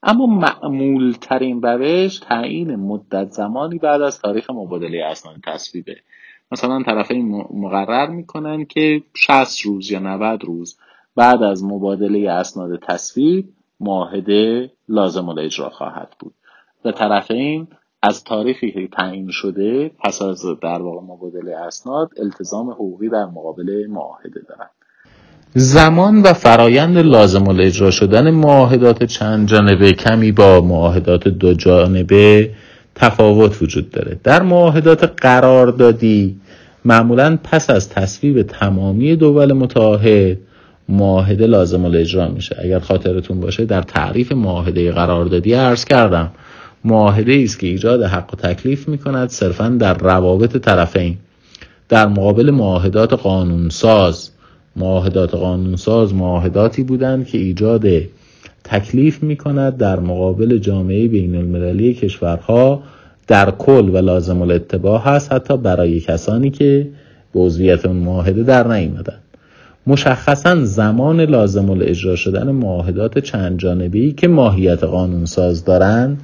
اما 0.03 0.25
معمول 0.25 1.15
ترین 1.21 1.61
روش 1.61 2.19
تعیین 2.19 2.75
مدت 2.75 3.31
زمانی 3.31 3.77
بعد 3.77 4.01
از 4.01 4.21
تاریخ 4.21 4.49
مبادله 4.49 5.05
اسناد 5.05 5.35
تصویبه. 5.45 5.95
مثلا 6.51 6.83
طرفین 6.83 7.45
مقرر 7.53 8.07
می‌کنن 8.09 8.65
که 8.65 9.03
60 9.13 9.61
روز 9.65 9.91
یا 9.91 9.99
90 9.99 10.43
روز 10.43 10.77
بعد 11.15 11.43
از 11.43 11.63
مبادله 11.63 12.31
اسناد 12.31 12.79
تصویب 12.87 13.49
معاهده 13.79 14.71
لازم 14.89 15.29
اجرا 15.29 15.69
خواهد 15.69 16.09
بود. 16.19 16.33
و 16.85 16.91
طرفین 16.91 17.67
از 18.01 18.23
تاریخی 18.23 18.71
که 18.71 18.87
تعیین 18.87 19.31
شده 19.31 19.91
پس 20.03 20.21
از 20.21 20.45
در 20.61 20.81
واقع 20.81 21.01
مبادله 21.01 21.55
اسناد 21.55 22.11
التزام 22.17 22.69
حقوقی 22.69 23.09
در 23.09 23.25
مقابل 23.25 23.87
معاهده 23.89 24.41
دارند 24.49 24.69
زمان 25.53 26.21
و 26.21 26.33
فرایند 26.33 26.97
لازم 26.97 27.59
اجرا 27.59 27.91
شدن 27.91 28.31
معاهدات 28.31 29.03
چند 29.03 29.47
جانبه 29.47 29.93
کمی 29.93 30.31
با 30.31 30.61
معاهدات 30.61 31.27
دو 31.27 31.53
جانبه 31.53 32.51
تفاوت 32.97 33.61
وجود 33.61 33.91
داره. 33.91 34.19
در 34.23 34.41
معاهدات 34.41 35.13
قراردادی 35.21 36.35
معمولا 36.85 37.37
پس 37.43 37.69
از 37.69 37.89
تصویب 37.89 38.41
تمامی 38.41 39.15
دول 39.15 39.53
متعاهد 39.53 40.37
معاهده 40.89 41.47
لازم 41.47 41.85
الاجرا 41.85 42.27
میشه. 42.27 42.55
اگر 42.63 42.79
خاطرتون 42.79 43.39
باشه 43.39 43.65
در 43.65 43.81
تعریف 43.81 44.31
معاهده 44.31 44.91
قراردادی 44.91 45.53
عرض 45.53 45.85
کردم 45.85 46.31
معاهده 46.83 47.41
است 47.43 47.59
که 47.59 47.67
ایجاد 47.67 48.03
حق 48.03 48.33
و 48.33 48.37
تکلیف 48.37 48.87
می‌کند 48.87 49.29
صرفا 49.29 49.69
در 49.79 49.93
روابط 49.93 50.57
طرفین. 50.57 51.17
در 51.89 52.07
مقابل 52.07 52.51
معاهدات 52.51 53.13
قانونساز 53.13 54.29
معاهدات 54.75 55.35
قانونساز 55.35 56.13
معاهداتی 56.13 56.83
بودند 56.83 57.27
که 57.27 57.37
ایجاد 57.37 57.85
تکلیف 58.69 59.23
می 59.23 59.35
کند 59.35 59.77
در 59.77 59.99
مقابل 59.99 60.57
جامعه 60.57 61.07
بین 61.07 61.35
المللی 61.35 61.93
کشورها 61.93 62.83
در 63.27 63.51
کل 63.51 63.89
و 63.89 63.97
لازم 63.97 64.41
الاتباع 64.41 65.01
هست 65.01 65.33
حتی 65.33 65.57
برای 65.57 65.99
کسانی 65.99 66.49
که 66.49 66.87
به 67.33 67.39
عضویت 67.39 67.85
معاهده 67.85 68.43
در 68.43 68.67
نیامدن. 68.67 69.19
مشخصا 69.87 70.65
زمان 70.65 71.21
لازم 71.21 71.69
الاجرا 71.69 72.15
شدن 72.15 72.51
معاهدات 72.51 73.19
چند 73.19 73.59
جانبی 73.59 74.11
که 74.11 74.27
ماهیت 74.27 74.83
قانونساز 74.83 75.65
دارند 75.65 76.21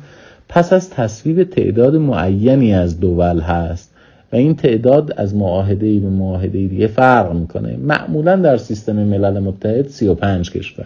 پس 0.49 0.73
از 0.73 0.89
تصویب 0.89 1.43
تعداد 1.43 1.95
معینی 1.95 2.73
از 2.73 2.99
دول 2.99 3.39
هست 3.39 3.91
و 4.34 4.36
این 4.36 4.56
تعداد 4.56 5.13
از 5.17 5.36
معاهده 5.36 5.99
به 5.99 6.10
معاهده 6.10 6.67
دیگه 6.67 6.88
فرق 6.88 7.34
می‌کنه. 7.34 7.77
معمولا 7.77 8.36
در 8.36 8.58
سیستم 8.58 8.95
ملل 8.95 9.39
متحد 9.39 9.88
35 9.88 10.51
کشور. 10.51 10.86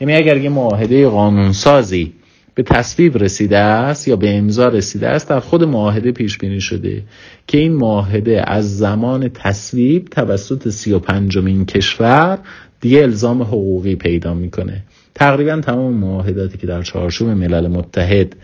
یعنی 0.00 0.14
اگر 0.14 0.36
یه 0.36 0.50
معاهده 0.50 1.08
قانونسازی 1.08 2.12
به 2.54 2.62
تصویب 2.62 3.18
رسیده 3.18 3.58
است 3.58 4.08
یا 4.08 4.16
به 4.16 4.36
امضا 4.36 4.68
رسیده 4.68 5.08
است 5.08 5.28
در 5.28 5.40
خود 5.40 5.64
معاهده 5.64 6.12
پیش 6.12 6.38
بینی 6.38 6.60
شده 6.60 7.02
که 7.46 7.58
این 7.58 7.72
معاهده 7.72 8.42
از 8.46 8.78
زمان 8.78 9.28
تصویب 9.28 10.04
توسط 10.04 10.68
35 10.68 11.38
این 11.38 11.66
کشور 11.66 12.38
دیگه 12.80 13.02
الزام 13.02 13.42
حقوقی 13.42 13.94
پیدا 13.94 14.34
می‌کنه. 14.34 14.82
تقریبا 15.14 15.60
تمام 15.60 15.92
معاهداتی 15.92 16.58
که 16.58 16.66
در 16.66 16.82
چارچوب 16.82 17.28
ملل 17.28 17.66
متحد 17.66 18.36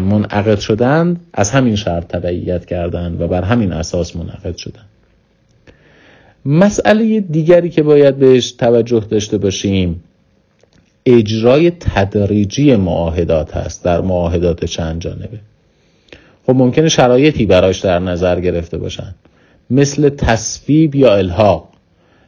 منعقد 0.00 0.58
شدند 0.58 1.20
از 1.34 1.50
همین 1.50 1.76
شرط 1.76 2.06
تبعیت 2.06 2.64
کردند 2.64 3.20
و 3.20 3.28
بر 3.28 3.42
همین 3.42 3.72
اساس 3.72 4.16
منعقد 4.16 4.56
شدند. 4.56 4.86
مسئله 6.46 7.20
دیگری 7.20 7.70
که 7.70 7.82
باید 7.82 8.16
بهش 8.16 8.52
توجه 8.52 9.00
داشته 9.10 9.38
باشیم 9.38 10.02
اجرای 11.06 11.70
تدریجی 11.70 12.76
معاهدات 12.76 13.56
هست 13.56 13.84
در 13.84 14.00
معاهدات 14.00 14.64
چند 14.64 15.00
جانبه. 15.00 15.38
خب 16.46 16.54
ممکنه 16.54 16.88
شرایطی 16.88 17.46
براش 17.46 17.78
در 17.78 17.98
نظر 17.98 18.40
گرفته 18.40 18.78
باشند 18.78 19.14
مثل 19.70 20.08
تصویب 20.08 20.94
یا 20.94 21.14
الحاق. 21.14 21.68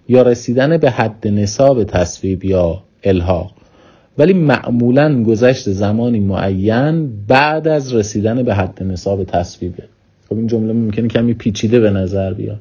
یا 0.08 0.22
رسیدن 0.22 0.76
به 0.76 0.90
حد 0.90 1.28
نصاب 1.28 1.84
تصویب 1.84 2.44
یا 2.44 2.82
الحاق. 3.04 3.52
ولی 4.18 4.32
معمولا 4.32 5.22
گذشت 5.22 5.70
زمانی 5.70 6.20
معین 6.20 7.12
بعد 7.28 7.68
از 7.68 7.94
رسیدن 7.94 8.42
به 8.42 8.54
حد 8.54 8.82
نصاب 8.82 9.24
تصویبه. 9.24 9.82
خب 10.28 10.36
این 10.36 10.46
جمله 10.46 10.72
ممکنه 10.72 11.08
کمی 11.08 11.34
پیچیده 11.34 11.80
به 11.80 11.90
نظر 11.90 12.34
بیاد. 12.34 12.60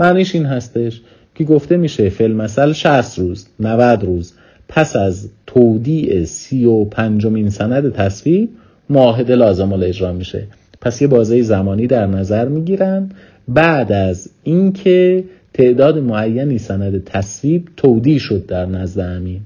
معنیش 0.00 0.34
این 0.34 0.46
هستش 0.46 1.00
که 1.34 1.44
گفته 1.44 1.76
میشه 1.76 2.08
فیل 2.08 2.34
مثل 2.34 2.72
60 2.72 3.18
روز 3.18 3.46
90 3.60 4.04
روز. 4.04 4.34
پس 4.68 4.96
از 4.96 5.28
تودیع 5.46 6.24
سی 6.24 6.64
و 6.64 6.84
پنجمین 6.84 7.50
سند 7.50 7.92
تصویب 7.92 8.48
معاهده 8.90 9.34
لازم 9.34 9.72
اجرا 9.72 10.12
میشه. 10.12 10.46
پس 10.80 11.02
یه 11.02 11.08
بازه 11.08 11.42
زمانی 11.42 11.86
در 11.86 12.06
نظر 12.06 12.48
می‌گیرن. 12.48 13.10
بعد 13.48 13.92
از 13.92 14.30
اینکه 14.42 15.24
تعداد 15.54 15.98
معینی 15.98 16.58
سند 16.58 17.04
تصویب 17.04 17.68
تودیع 17.76 18.18
شد 18.18 18.46
در 18.46 18.66
نزد 18.66 19.00
امین. 19.00 19.40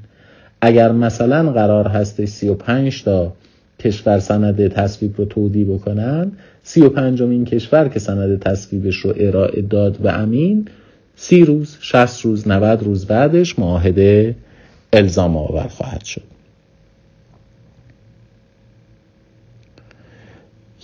اگر 0.61 0.93
مثلا 0.93 1.53
قرار 1.53 1.89
هستش 1.89 2.29
35 2.29 3.03
تا 3.03 3.33
کشور 3.81 4.19
سند 4.19 4.69
تصویب 4.69 5.15
رو 5.19 5.25
تودیع 5.25 5.65
بکنن 5.65 6.33
35 6.63 7.23
این 7.23 7.45
کشور 7.45 7.89
که 7.89 7.99
سند 7.99 8.39
تصویبش 8.39 8.97
رو 8.97 9.15
ارائه 9.17 9.63
داد 9.63 9.97
به 9.97 10.13
امین 10.13 10.69
سی 11.17 11.45
روز 11.45 11.77
60 11.81 12.25
روز 12.25 12.49
90 12.49 12.83
روز 12.83 13.07
بعدش 13.07 13.59
معاهده 13.59 14.35
الزام 14.93 15.37
آور 15.37 15.69
خواهد 15.69 16.05
شد. 16.05 16.23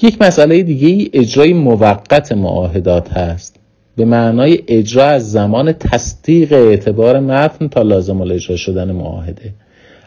یک 0.02 0.22
مسئله 0.22 0.62
دیگه 0.62 0.88
ای 0.88 1.10
اجرای 1.12 1.52
موقت 1.52 2.32
معاهدات 2.32 3.12
هست. 3.12 3.56
به 3.96 4.04
معنای 4.04 4.58
اجرا 4.68 5.04
از 5.04 5.32
زمان 5.32 5.72
تصدیق 5.72 6.52
اعتبار 6.52 7.20
متن 7.20 7.68
تا 7.68 7.82
لازم 7.82 8.20
الاجرا 8.20 8.56
شدن 8.56 8.92
معاهده. 8.92 9.52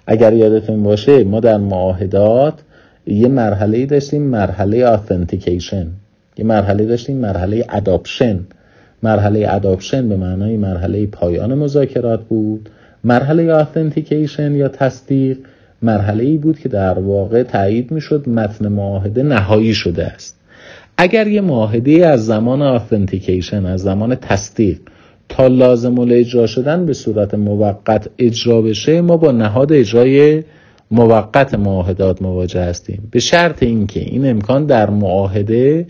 اگر 0.08 0.34
یادتون 0.34 0.84
باشه 0.84 1.24
ما 1.24 1.40
در 1.40 1.58
معاهدات 1.58 2.54
یه 3.08 3.28
مرحله 3.28 3.86
داشتیم 3.86 4.22
مرحله 4.22 4.86
آثنتیکیشن 4.86 5.88
یه 6.38 6.46
مرحله 6.46 6.86
داشتیم 6.86 7.18
مرحله 7.18 7.66
اداپشن 7.70 8.40
مرحله 9.04 9.54
اداپشن 9.54 10.10
به 10.10 10.18
معنای 10.18 10.58
مرحله 10.58 11.06
پایان 11.06 11.54
مذاکرات 11.54 12.24
بود. 12.24 12.70
مرحله 13.04 13.54
آثنتیکیشن 13.54 14.56
یا 14.56 14.68
تصدیق 14.68 15.38
مرحله 15.82 16.24
ای 16.24 16.38
بود 16.38 16.60
که 16.60 16.70
در 16.70 17.00
واقع 17.00 17.44
تایید 17.44 17.92
می‌شد 17.92 18.30
متن 18.30 18.68
معاهده 18.68 19.24
نهایی 19.24 19.74
شده 19.74 20.06
است. 20.06 20.38
اگر 20.98 21.28
یه 21.28 21.42
معاهده 21.42 22.08
از 22.08 22.26
زمان 22.26 22.62
آثنتیکیشن 22.62 23.66
از 23.66 23.82
زمان 23.82 24.16
تصدیق 24.16 24.80
تا 25.30 25.48
لازم 25.48 26.00
اجرا 26.00 26.48
شدن 26.48 26.86
به 26.86 26.94
صورت 26.94 27.36
موقت 27.36 28.10
اجرا 28.18 28.62
بشه 28.62 29.02
ما 29.02 29.18
با 29.18 29.32
نهاد 29.32 29.74
اجرای 29.74 30.44
موقت 30.92 31.56
معاهدات 31.56 32.22
مواجه 32.22 32.62
هستیم. 32.62 33.08
به 33.12 33.20
شرط 33.20 33.64
اینکه 33.64 34.00
این 34.00 34.30
امکان 34.30 34.66
در 34.66 34.90
معاهده 34.90 35.86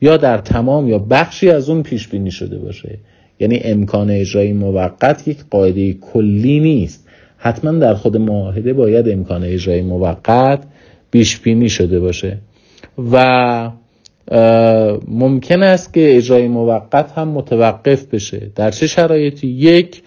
یا 0.00 0.16
در 0.16 0.38
تمام 0.38 0.88
یا 0.88 0.98
بخشی 0.98 1.50
از 1.50 1.68
اون 1.68 1.82
پیش 1.82 2.08
بینی 2.08 2.30
شده 2.30 2.58
باشه. 2.58 2.98
یعنی 3.42 3.60
امکان 3.64 4.10
اجرای 4.10 4.52
موقت 4.52 5.28
یک 5.28 5.38
قاعده 5.50 5.92
کلی 5.92 6.60
نیست. 6.60 7.08
حتما 7.36 7.72
در 7.72 7.94
خود 7.94 8.16
معاهده 8.16 8.72
باید 8.72 9.08
امکان 9.08 9.44
اجرای 9.44 9.82
موقت 9.82 10.62
پیش 11.10 11.40
بینی 11.40 11.68
شده 11.68 12.00
باشه. 12.00 12.38
و 13.12 13.70
ممکن 15.08 15.62
است 15.62 15.94
که 15.94 16.16
اجرای 16.16 16.48
موقت 16.48 17.12
هم 17.12 17.28
متوقف 17.28 18.04
بشه. 18.04 18.50
در 18.56 18.70
چه 18.70 18.86
شرایطی؟ 18.86 19.46
یک 19.46 20.02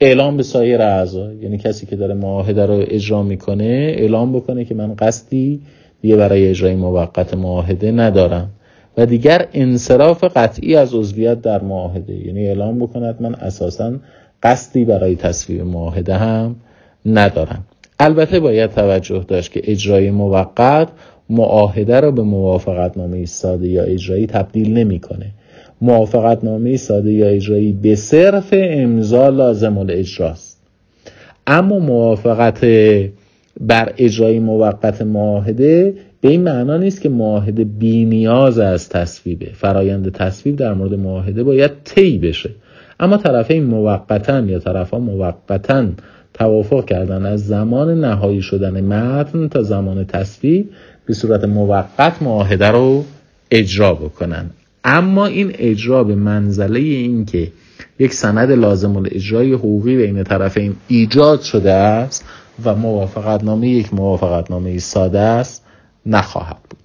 اعلام 0.00 0.36
به 0.36 0.42
سایر 0.42 0.82
اعضا. 0.82 1.32
یعنی 1.32 1.58
کسی 1.58 1.86
که 1.86 1.96
داره 1.96 2.14
معاهده 2.14 2.66
رو 2.66 2.84
اجرا 2.88 3.22
می‌کنه 3.22 3.94
اعلام 3.98 4.32
بکنه 4.32 4.64
که 4.64 4.74
من 4.74 4.94
قصدی 4.94 5.60
دیگه 6.02 6.16
برای 6.16 6.48
اجرای 6.48 6.74
موقت 6.74 7.34
معاهده 7.34 7.92
ندارم. 7.92 8.50
و 8.96 9.06
دیگر 9.06 9.48
انصراف 9.52 10.24
قطعی 10.36 10.76
از 10.76 10.94
عضویت 10.94 11.42
در 11.42 11.62
معاهده. 11.62 12.26
یعنی 12.26 12.46
اعلام 12.46 12.78
بکند 12.78 13.22
من 13.22 13.34
اساسا 13.34 13.92
قصدی 14.42 14.84
برای 14.84 15.16
تصویب 15.16 15.60
معاهده 15.60 16.14
هم 16.14 16.56
ندارم. 17.06 17.64
البته 17.98 18.40
باید 18.40 18.70
توجه 18.70 19.24
داشت 19.28 19.52
که 19.52 19.60
اجرای 19.64 20.10
موقت 20.10 20.88
معاهده 21.30 22.00
را 22.00 22.10
به 22.10 22.22
موافقت 22.22 22.96
نامه 22.96 23.26
ساده 23.26 23.68
یا 23.68 23.82
اجرایی 23.82 24.26
تبدیل 24.26 24.72
نمی‌کنه. 24.78 25.26
موافقت 25.80 26.44
نامه 26.44 26.76
ساده 26.76 27.12
یا 27.12 27.26
اجرایی 27.26 27.72
به 27.72 27.94
صرف 27.94 28.48
امضا 28.52 29.28
لازم 29.28 29.78
الاجراست 29.78 30.56
اما 31.46 31.78
موافقت 31.78 32.66
بر 33.60 33.92
اجرای 33.98 34.38
موقت 34.40 35.02
معاهده 35.02 35.94
به 36.20 36.28
این 36.28 36.42
معنا 36.42 36.76
نیست 36.76 37.00
که 37.00 37.08
معاهده 37.08 37.64
بی 37.64 38.04
نیاز 38.04 38.58
از 38.58 38.88
تصویبه. 38.88 39.50
فرایند 39.54 40.12
تصویب 40.12 40.56
در 40.56 40.74
مورد 40.74 40.94
معاهده 40.94 41.42
باید 41.44 41.70
طی 41.84 42.18
بشه. 42.18 42.50
اما 43.00 43.16
طرفین 43.16 43.64
موقتا 43.64 44.40
یا 44.40 44.58
طرفا 44.58 44.98
موقتا 44.98 45.86
توافق 46.34 46.84
کردن 46.84 47.26
از 47.26 47.46
زمان 47.46 48.00
نهایی 48.00 48.42
شدن 48.42 48.80
متن 48.84 49.48
تا 49.48 49.62
زمان 49.62 50.04
تصویب 50.04 50.70
به 51.06 51.14
صورت 51.14 51.44
موقت 51.44 52.22
معاهده 52.22 52.68
رو 52.68 53.04
اجرا 53.50 53.94
بکنن. 53.94 54.50
اما 54.84 55.26
این 55.26 55.52
اجرا 55.58 56.04
به 56.04 56.14
منزله 56.14 56.78
این 56.78 57.24
که 57.24 57.52
یک 57.98 58.12
سند 58.12 58.52
لازم 58.52 58.96
الاجرای 58.96 59.52
حقوقی 59.52 59.96
بین 59.96 60.24
طرفین 60.24 60.76
ایجاد 60.88 61.40
شده 61.40 61.72
است 61.72 62.24
و 62.64 62.74
موافقت 62.74 63.44
نامه 63.44 63.68
یک 63.68 63.94
موافقت 63.94 64.50
نامه 64.50 64.78
ساده 64.78 65.18
است 65.18 65.65
نخواهد 66.06 66.58
بود. 66.70 66.78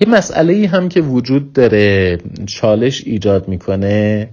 یه 0.00 0.08
مسئله 0.08 0.68
هم 0.68 0.88
که 0.88 1.00
وجود 1.00 1.52
داره 1.52 2.18
چالش 2.46 3.02
ایجاد 3.06 3.48
می‌کنه 3.48 4.28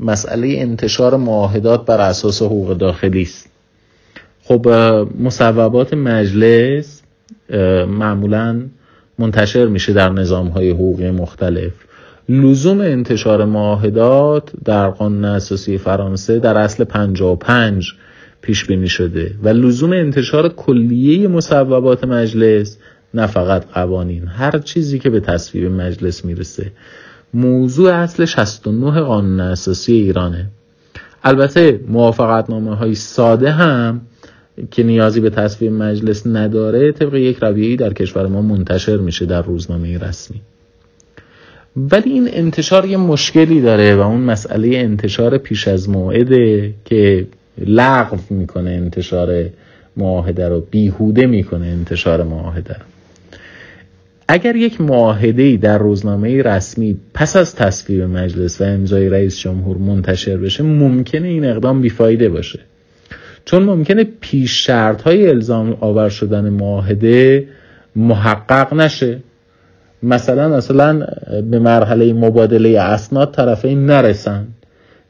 مسئله 0.00 0.54
انتشار 0.58 1.16
معاهدات 1.16 1.86
بر 1.86 2.00
اساس 2.00 2.42
حقوق 2.42 2.76
داخلی 2.76 3.22
است. 3.22 3.50
خب 4.42 4.68
مصوبات 5.20 5.94
مجلس 5.94 7.02
معمولا 7.88 8.62
منتشر 9.18 9.66
میشه 9.66 9.92
در 9.92 10.08
نظام 10.08 10.48
های 10.48 10.70
حقوقی 10.70 11.10
مختلف. 11.10 11.72
لزوم 12.28 12.80
انتشار 12.80 13.44
معاهدات 13.44 14.50
در 14.64 14.90
قانون 14.90 15.24
اساسی 15.24 15.78
فرانسه 15.78 16.38
در 16.38 16.58
اصل 16.58 16.84
55 16.84 17.92
پیش 18.42 18.66
بینی 18.66 18.88
شده 18.88 19.34
و 19.42 19.48
لزوم 19.48 19.92
انتشار 19.92 20.48
کلیه 20.48 21.28
مصوبات 21.28 22.04
مجلس 22.04 22.78
نه 23.14 23.26
فقط 23.26 23.64
قوانین 23.74 24.26
هر 24.26 24.58
چیزی 24.58 24.98
که 24.98 25.10
به 25.10 25.20
تصویب 25.20 25.70
مجلس 25.70 26.24
می‌رسه. 26.24 26.72
موضوع 27.34 27.92
اصل 27.92 28.24
69 28.24 29.00
قانون 29.00 29.40
اساسی 29.40 29.92
ایرانه. 29.92 30.46
البته 31.24 31.80
موافقت 31.88 32.50
نامه 32.50 32.76
های 32.76 32.94
ساده 32.94 33.50
هم 33.50 34.00
که 34.70 34.82
نیازی 34.82 35.20
به 35.20 35.30
تصویب 35.30 35.72
مجلس 35.72 36.26
نداره 36.26 36.92
طبق 36.92 37.14
یک 37.14 37.38
رویه‌ای 37.42 37.76
در 37.76 37.92
کشور 37.92 38.26
ما 38.26 38.42
منتشر 38.42 38.96
میشه 38.96 39.26
در 39.26 39.42
روزنامه 39.42 39.98
رسمی. 39.98 40.40
ولی 41.76 42.10
این 42.10 42.28
انتشار 42.32 42.86
یه 42.86 42.96
مشکلی 42.96 43.60
داره 43.60 43.96
و 43.96 44.00
اون 44.00 44.20
مسئله 44.20 44.68
انتشار 44.78 45.38
پیش 45.38 45.68
از 45.68 45.88
موعده 45.88 46.74
که 46.84 47.26
لغو 47.58 48.16
می‌کنه 48.30 48.70
انتشار 48.70 49.44
معاهده 49.96 50.48
رو 50.48 50.60
بیهوده 50.70 51.26
می‌کنه 51.26 51.66
انتشار 51.66 52.22
معاهده 52.22 52.76
اگر 54.32 54.56
یک 54.56 54.80
معاهده 54.80 55.56
در 55.56 55.78
روزنامه 55.78 56.42
رسمی 56.42 56.96
پس 57.14 57.36
از 57.36 57.54
تصویب 57.54 58.02
مجلس 58.02 58.60
و 58.60 58.64
امضای 58.64 59.08
رئیس 59.08 59.38
جمهور 59.38 59.76
منتشر 59.76 60.36
بشه 60.36 60.62
ممکنه 60.62 61.28
این 61.28 61.44
اقدام 61.44 61.80
بیفایده 61.80 62.28
باشه. 62.28 62.60
چون 63.44 63.62
ممکنه 63.62 64.04
پیش 64.20 64.66
شرط 64.66 65.02
های 65.02 65.28
الزام 65.28 65.76
آور 65.80 66.08
شدن 66.08 66.48
معاهده 66.48 67.48
محقق 67.96 68.74
نشه. 68.74 69.18
مثلا 70.02 70.48
مثلا 70.48 71.06
به 71.50 71.58
مرحله 71.58 72.12
مبادله 72.12 72.80
اسناد 72.80 73.34
طرفین 73.34 73.86
نرسند 73.86 74.54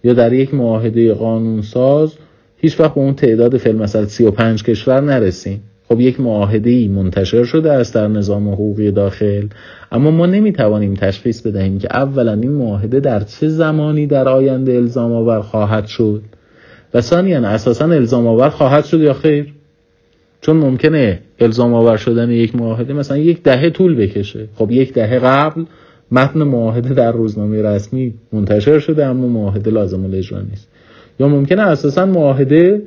یا 0.05 0.12
در 0.12 0.33
یک 0.33 0.55
معاهده 0.55 1.14
قانونساز 1.14 2.12
هیچ 2.61 2.81
وقت 2.81 2.94
به 2.94 3.01
اون 3.01 3.14
تعداد 3.14 3.57
فیلم 3.57 3.79
مثلا 3.79 4.07
35 4.07 4.62
کشور 4.62 5.01
نرسیم. 5.01 5.62
خب 5.88 6.01
یک 6.01 6.20
معاهده 6.20 6.70
ای 6.70 6.88
منتشر 6.88 7.44
شده 7.44 7.73
است 7.73 7.94
در 7.94 8.09
نظام 8.09 8.49
حقوقی 8.49 8.90
داخل. 8.90 9.46
اما 9.92 10.11
ما 10.11 10.27
نمی‌توانیم 10.27 10.94
تشخیص 10.94 11.40
بدهیم 11.40 11.79
که 11.79 11.88
اولا 11.90 12.33
این 12.33 12.51
معاهده 12.51 13.01
در 13.01 13.20
چه 13.20 13.49
زمانی 13.49 14.07
در 14.07 14.29
آینده 14.29 14.73
الزام 14.73 15.12
آور 15.12 15.40
خواهد 15.40 15.87
شد. 15.87 16.23
و 16.94 17.01
ثانیا 17.01 17.49
اساسا 17.49 17.85
الزام 17.85 18.27
آور 18.27 18.49
خواهد 18.49 18.85
شد 18.85 19.01
یا 19.01 19.12
خیر؟ 19.12 19.53
چون 20.40 20.57
ممکنه 20.57 21.20
الزام 21.38 21.75
آور 21.75 21.96
شدن 21.96 22.31
یک 22.31 22.57
معاهده 22.57 22.92
مثلا 22.92 23.16
یک 23.16 23.42
دهه 23.42 23.70
طول 23.70 23.94
بکشه. 23.94 24.49
خب 24.55 24.70
یک 24.70 24.92
دهه 24.92 25.18
قبل 25.18 25.64
متن 26.12 26.42
معاهده 26.42 26.94
در 26.94 27.12
روزنامه 27.12 27.62
رسمی 27.62 28.14
منتشر 28.33 28.79
شده 28.79 29.07
اما 29.07 29.29
معاهده 29.29 29.70
لازم 29.70 30.05
الاجرا 30.05 30.40
نیست. 30.40 30.68
یا 31.20 31.28
ممکنه 31.28 31.62
اساسا 31.62 32.06
معاهده 32.06 32.83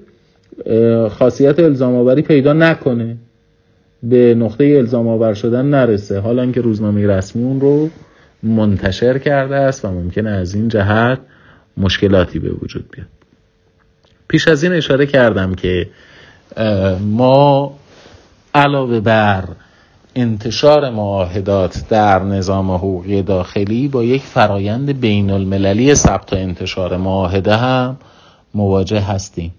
خاصیت 1.10 1.60
الزام 1.60 2.22
پیدا 2.22 2.54
نکنه. 2.54 3.18
به 4.04 4.36
نقطه 4.36 4.66
الزام 4.78 5.08
آور 5.08 5.34
شدن 5.34 5.66
نرسه. 5.66 6.20
حالا 6.20 6.42
اینکه 6.42 6.62
روزنامه 6.62 7.08
رسمی 7.08 7.44
اون 7.44 7.62
رو 7.62 7.90
منتشر 8.44 9.18
کرده 9.18 9.56
است 9.56 9.86
و 9.86 9.88
ممکنه 9.88 10.30
از 10.30 10.56
این 10.56 10.68
جهت 10.68 11.20
مشکلاتی 11.78 12.40
به 12.40 12.50
وجود 12.50 12.86
بیاد. 12.92 13.08
پیش 14.28 14.48
از 14.48 14.64
این 14.64 14.74
اشاره 14.74 15.06
کردم 15.06 15.56
که 15.56 15.88
ما 17.00 17.74
علاوه 18.56 19.00
بر 19.00 19.44
انتشار 20.16 20.90
معاهدات 20.90 21.84
در 21.90 22.24
نظام 22.24 22.72
حقوقی 22.72 23.22
داخلی 23.22 23.88
با 23.88 24.04
یک 24.04 24.22
فرایند 24.22 25.00
بین 25.00 25.30
المللی 25.30 25.96
ثبت 25.96 26.34
انتشار 26.34 26.98
معاهده 26.98 27.56
هم 27.56 27.98
مواجه 28.54 29.00
هستیم. 29.00 29.54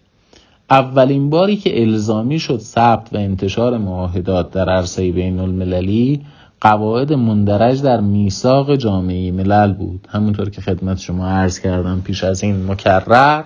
اولین 0.71 1.31
باری 1.31 1.57
که 1.57 1.83
الزامی 1.83 2.39
شد 2.39 2.59
ثبت 2.59 3.09
و 3.13 3.17
انتشار 3.17 3.79
معاهدات 3.79 4.51
در 4.51 4.71
عرصه 4.71 5.13
بین 5.13 5.41
المللی 5.41 6.21
قواعد 6.61 7.13
مندرج 7.13 7.83
در 7.83 8.01
میثاق 8.01 8.77
جامعه 8.77 9.31
ملل 9.31 9.73
بود. 9.73 10.09
همونطور 10.11 10.51
که 10.51 10.61
خدمت 10.61 10.99
شما 10.99 11.29
عرض 11.29 11.61
کردم 11.61 12.03
پیش 12.05 12.25
از 12.25 12.43
این 12.43 12.67
مکرر 12.67 13.43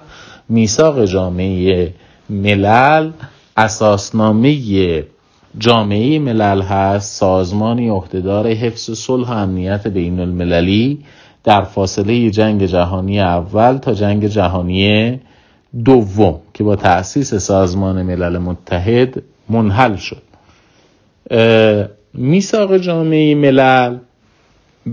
میثاق 0.48 1.04
جامعه 1.04 1.94
ملل 2.30 3.10
اساسنامه 3.56 4.58
جامعه 5.58 6.18
ملل 6.18 6.62
هست 6.62 7.20
سازمانی 7.20 7.88
عهدهدار 7.88 8.48
حفظ 8.48 8.90
صلح 8.90 9.28
و 9.28 9.32
امنیت 9.32 9.88
بین 9.88 10.20
المللی. 10.20 11.04
در 11.44 11.62
فاصله 11.62 12.30
جنگ 12.30 12.64
جهانی 12.64 13.20
اول 13.20 13.76
تا 13.78 13.94
جنگ 13.94 14.26
جهانی 14.26 15.20
دوم 15.84 16.40
که 16.54 16.64
با 16.64 16.76
تأسیس 16.76 17.34
سازمان 17.34 18.02
ملل 18.02 18.38
متحد 18.38 19.22
منحل 19.48 19.96
شد. 19.96 20.22
میثاق 22.14 22.76
جامعه 22.76 23.34
ملل 23.34 23.98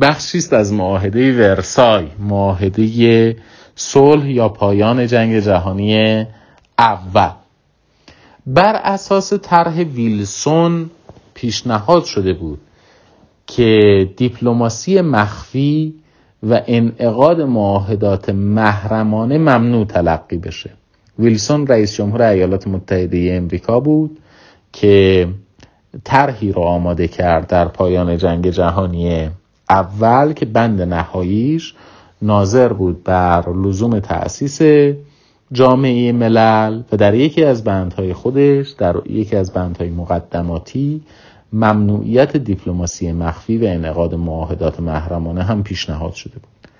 بخشی 0.01 0.37
است 0.37 0.53
از 0.53 0.73
معاهده 0.73 1.33
ورسای 1.37 2.07
معاهده 2.19 3.37
صلح 3.75 4.29
یا 4.31 4.49
پایان 4.49 5.07
جنگ 5.07 5.39
جهانی 5.39 6.25
اول. 6.79 7.31
بر 8.47 8.75
اساس 8.75 9.33
طرح 9.33 9.81
ویلسون 9.81 10.89
پیشنهاد 11.33 12.03
شده 12.03 12.33
بود 12.33 12.59
که 13.47 14.09
دیپلماسی 14.17 15.01
مخفی 15.01 15.93
و 16.43 16.61
انعقاد 16.67 17.41
معاهدات 17.41 18.29
محرمانه 18.29 19.37
ممنوع 19.37 19.85
تلقی 19.85 20.37
بشه. 20.37 20.69
ویلسون 21.19 21.67
رئیس 21.67 21.93
جمهور 21.93 22.21
ایالات 22.21 22.67
متحده 22.67 23.33
امریکا 23.33 23.79
بود 23.79 24.19
که 24.73 25.27
طرحی 26.03 26.51
را 26.51 26.63
آماده 26.63 27.07
کرد 27.07 27.47
در 27.47 27.65
پایان 27.65 28.17
جنگ 28.17 28.49
جهانی 28.49 29.29
اول 29.69 30.33
که 30.33 30.45
بند 30.45 30.81
نهاییش 30.81 31.73
ناظر 32.21 32.73
بود 32.73 33.03
بر 33.03 33.49
لزوم 33.53 33.99
تأسیس 33.99 34.61
جامعه 35.51 36.11
ملل 36.11 36.81
و 36.91 36.97
در 36.97 37.13
یکی 37.13 37.43
از 37.43 37.63
بندهای 37.63 38.13
خودش 38.13 38.69
در 38.69 38.95
یکی 39.09 39.35
از 39.35 39.53
بندهای 39.53 39.89
مقدماتی 39.89 41.01
ممنوعیت 41.55 42.37
دیپلماسی 42.37 43.11
مخفی 43.11 43.57
و 43.57 43.65
انعقاد 43.65 44.15
معاهدات 44.15 44.79
محرمانه 44.79 45.43
هم 45.43 45.63
پیشنهاد 45.63 46.13
شده 46.13 46.33
بود. 46.33 46.71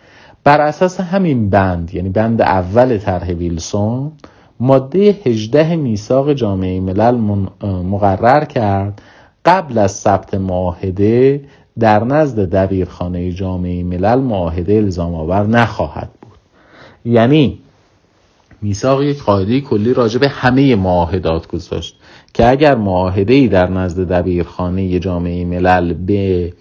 بر 0.44 0.62
اساس 0.62 1.00
همین 1.00 1.50
بند 1.50 1.94
یعنی 1.94 2.10
بند 2.10 2.42
اول 2.42 2.98
طرح 2.98 3.32
ویلسون 3.32 4.12
ماده 4.60 5.18
18 5.26 5.76
میثاق 5.76 6.34
جامعه 6.34 6.80
ملل 6.80 7.16
مقرر 7.64 8.46
کرد 8.46 9.02
قبل 9.46 9.78
از 9.78 9.92
ثبت 9.92 10.34
معاهده 10.34 11.42
در 11.80 12.04
نزد 12.04 12.40
دبیرخانه 12.40 13.32
جامعه 13.32 13.84
ملل 13.84 14.20
معاهده 14.20 14.74
الزام 14.74 15.16
آور 15.16 15.48
نخواهد 15.48 16.10
بود. 16.22 16.38
یعنی 17.14 17.60
میثاق 18.62 19.04
یک 19.04 19.24
قاعده 19.24 19.62
کلی 19.62 19.94
راجع 19.94 20.20
به 20.20 20.30
همه 20.30 20.76
معاهدات 20.76 21.48
گذاشت. 21.48 22.00
که 22.36 22.50
اگر 22.50 22.76
معاهده 22.76 23.34
ای 23.34 23.48
در 23.48 23.70
نزد 23.70 24.12
دبیرخانه 24.12 25.00
جامعه 25.00 25.46
ملل 25.46 25.94
به 25.94 26.54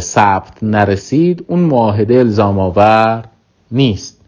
ثبت 0.00 0.62
نرسید 0.62 1.44
اون 1.48 1.60
معاهده 1.60 2.14
الزام 2.14 2.58
آور 2.58 3.24
نیست. 3.72 4.20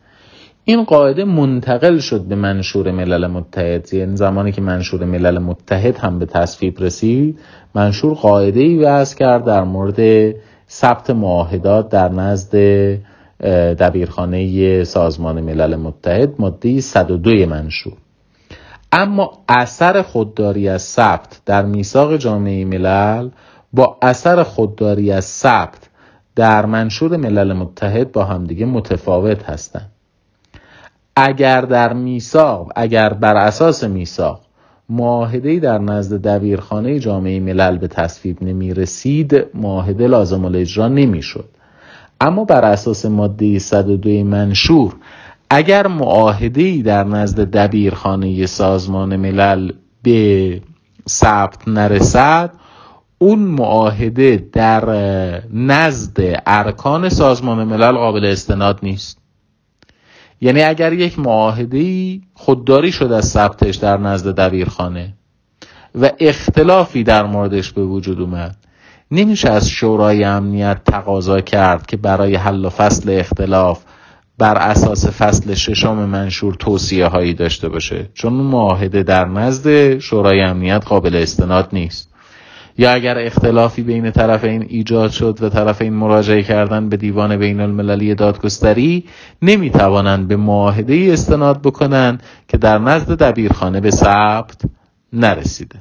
این 0.64 0.85
قاعده 0.85 1.24
منتقل 1.24 1.98
شد 1.98 2.20
به 2.20 2.35
منشور 2.35 2.90
ملل 2.90 3.26
متحد. 3.26 3.94
یعنی 3.94 4.16
زمانی 4.16 4.52
که 4.52 4.61
منشور 4.61 5.05
ملل 5.05 5.38
متحد 5.38 5.96
هم 5.96 6.18
به 6.18 6.26
تصویب 6.26 6.81
رسید 6.81 7.38
منشور 7.74 8.14
قاعده 8.14 8.61
ای 8.61 8.79
وضع 8.79 9.16
کرد 9.16 9.44
در 9.44 9.64
مورد 9.64 10.35
ثبت 10.70 11.11
معاهدات 11.11 11.88
در 11.88 12.09
نزد 12.09 12.57
دبیرخانه 13.79 14.85
سازمان 14.85 15.40
ملل 15.40 15.76
متحد 15.76 16.35
ماده 16.38 16.81
102 16.81 17.46
منشور. 17.46 17.92
اما 18.92 19.33
اثر 19.49 20.03
خودداری 20.03 20.68
از 20.68 20.83
ثبت 20.83 21.40
در 21.46 21.64
میثاق 21.64 22.16
جامعه 22.16 22.64
ملل 22.64 23.29
با 23.72 23.99
اثر 24.03 24.42
خودداری 24.42 25.12
از 25.12 25.25
ثبت 25.25 25.88
در 26.37 26.66
منشور 26.66 27.16
ملل 27.16 27.53
متحد 27.53 28.12
با 28.12 28.25
همدیگه 28.25 28.66
متفاوت 28.66 29.51
هستند. 29.51 29.92
اگر 31.16 31.61
در 31.61 31.92
میثاق 31.92 32.72
اگر 32.77 33.12
بر 33.12 33.37
اساس 33.37 33.85
میثاق 33.85 34.40
معاهده 34.88 35.59
در 35.59 35.79
نزد 35.79 36.22
دبیرخانه 36.22 36.99
جامعه 36.99 37.40
ملل 37.40 37.79
به 37.79 37.88
تصویب 37.88 38.42
نمی 38.42 38.75
رسید 38.75 39.46
معاهده 39.55 40.07
لازم 40.07 40.44
الاجرا 40.44 40.88
نمی 40.88 41.22
شد 41.22 41.49
اما 42.20 42.44
بر 42.44 42.64
اساس 42.64 43.07
ماده 43.07 43.59
102 43.59 44.25
منشور 44.25 44.96
اگر 45.50 45.87
معاهده 45.87 46.82
در 46.82 47.04
نزد 47.04 47.40
دبیرخانه 47.40 48.46
سازمان 48.46 49.16
ملل 49.16 49.72
به 50.02 50.61
ثبت 51.09 51.68
نرسد 51.68 52.52
اون 53.18 53.38
معاهده 53.38 54.48
در 54.52 54.85
نزد 55.52 56.42
ارکان 56.46 57.09
سازمان 57.09 57.64
ملل 57.64 57.92
قابل 57.92 58.24
استناد 58.24 58.78
نیست. 58.82 59.18
یعنی 60.40 60.62
اگر 60.62 60.92
یک 60.92 61.18
معاهده 61.18 62.20
خودداری 62.35 62.92
شد 62.92 63.12
از 63.12 63.24
ثبتش 63.28 63.76
در 63.76 63.96
نزد 63.96 64.35
دبیرخانه 64.35 65.14
و 65.94 66.11
اختلافی 66.20 67.02
در 67.02 67.26
موردش 67.26 67.72
به 67.72 67.82
وجود 67.85 68.20
اومد 68.20 68.56
نمیشه 69.11 69.50
از 69.50 69.70
شورای 69.70 70.24
امنیت 70.24 70.85
تقاضا 70.85 71.40
کرد 71.40 71.87
که 71.87 71.96
برای 71.96 72.35
حل 72.35 72.64
و 72.64 72.68
فصل 72.70 73.11
اختلاف 73.18 73.85
بر 74.38 74.57
اساس 74.57 75.07
فصل 75.07 75.55
ششم 75.55 75.94
منشور 75.94 76.55
توصیه 76.55 77.07
هایی 77.07 77.35
داشته 77.35 77.68
باشه. 77.68 78.09
چون 78.14 78.33
معاهده 78.33 79.03
در 79.03 79.25
نزد 79.25 79.99
شورای 79.99 80.40
امنیت 80.40 80.83
قابل 80.87 81.16
استناد 81.16 81.68
نیست. 81.72 82.09
یا 82.79 82.92
اگر 82.92 83.18
اختلافی 83.18 83.83
بین 83.83 84.11
طرفین 84.11 84.66
ایجاد 84.68 85.11
شد 85.11 85.38
و 85.42 85.49
طرفین 85.49 85.92
مراجعه 85.92 86.42
کردن 86.42 86.88
به 86.88 86.96
دیوان 86.96 87.37
بین 87.37 87.61
المللی 87.61 88.14
دادگستری 88.14 89.05
نمی 89.42 89.70
توانند 89.70 90.29
به 90.29 90.37
معاهده 90.37 91.09
استناد 91.12 91.62
بکنند 91.62 92.22
که 92.49 92.57
در 92.57 92.79
نزد 92.79 93.22
دبیرخانه 93.22 93.81
به 93.81 93.90
ثبت 93.90 94.62
نرسیده. 95.12 95.79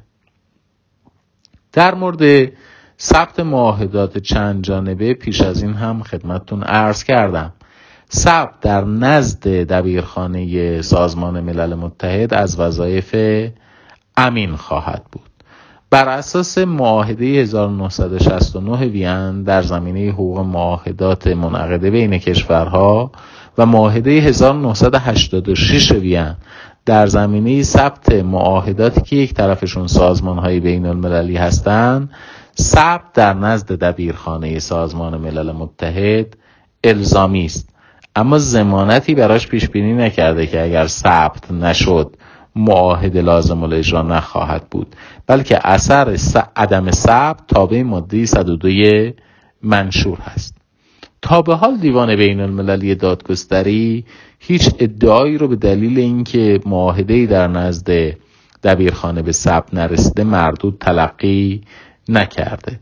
در 1.74 1.96
مورد 1.96 2.52
ثبت 3.00 3.39
معاهدات 3.39 4.18
چند 4.18 4.63
جانبه 4.63 5.13
پیش 5.13 5.41
از 5.41 5.63
این 5.63 5.74
هم 5.74 6.04
خدمتتون 6.04 6.63
عرض 6.63 7.04
کردم. 7.04 7.54
ثبت 8.12 8.60
در 8.62 8.84
نزد 8.84 9.48
دبیرخانه 9.48 10.82
سازمان 10.82 11.39
ملل 11.39 11.74
متحد 11.74 12.34
از 12.34 12.60
وظایف 12.60 13.15
امین 14.18 14.56
خواهد 14.56 15.04
بود. 15.12 15.30
بر 15.89 16.10
اساس 16.10 16.58
معاهده 16.58 17.26
1969 17.26 18.86
وین 18.86 19.44
در 19.44 19.62
زمینه 19.62 20.12
حقوق 20.12 20.39
معاهدات 20.39 21.28
منعقده 21.28 21.89
بین 21.91 22.18
کشورها 22.18 23.12
و 23.58 23.65
معاهده 23.65 24.12
1986 24.12 25.91
وین 25.91 26.36
در 26.86 27.08
زمینه 27.08 27.63
ثبت 27.63 28.12
معاهداتی 28.12 29.02
که 29.02 29.15
یک 29.15 29.34
طرفشون 29.34 29.88
سازمان 29.88 30.38
های 30.38 30.60
بین 30.60 30.86
المللی 30.86 31.38
هستند 31.38 32.10
ثبت 32.60 33.13
در 33.13 33.34
نزد 33.34 33.72
دبیرخانه 33.72 34.60
سازمان 34.60 35.18
ملل 35.18 35.52
متحد 35.52 36.38
الزامی 36.84 37.46
است. 37.46 37.75
اما 38.15 38.38
زمانتی 38.38 39.15
براش 39.15 39.47
پیش 39.47 39.69
بینی 39.69 39.93
نکرده 39.93 40.47
که 40.47 40.63
اگر 40.63 40.88
ثبت 40.88 41.51
نشد 41.51 42.15
معاهده 42.56 43.21
لازم 43.21 43.63
الاجرا 43.63 44.01
نخواهد 44.01 44.67
بود. 44.71 44.95
بلکه 45.28 45.67
اثر 45.67 46.17
عدم 46.56 46.91
ثبت 46.91 47.47
تابع 47.47 47.82
ماده 47.82 48.25
102 48.25 49.12
منشور 49.63 50.17
هست. 50.19 50.56
تا 51.21 51.41
به 51.41 51.56
حال 51.56 51.78
دیوان 51.78 52.15
بین 52.15 52.39
المللی 52.39 52.95
دادگستری 52.95 54.06
هیچ 54.39 54.69
ادعایی 54.80 55.38
رو 55.38 55.47
به 55.47 55.56
دلیل 55.56 55.99
اینکه 55.99 56.60
معاهده 56.65 57.25
در 57.25 57.47
نزد 57.47 58.15
دبیرخانه 58.63 59.21
به 59.21 59.32
ثبت 59.32 59.73
نرسیده 59.73 60.23
مردود 60.23 60.78
تلقی 60.80 61.62
نکرده. 62.10 62.80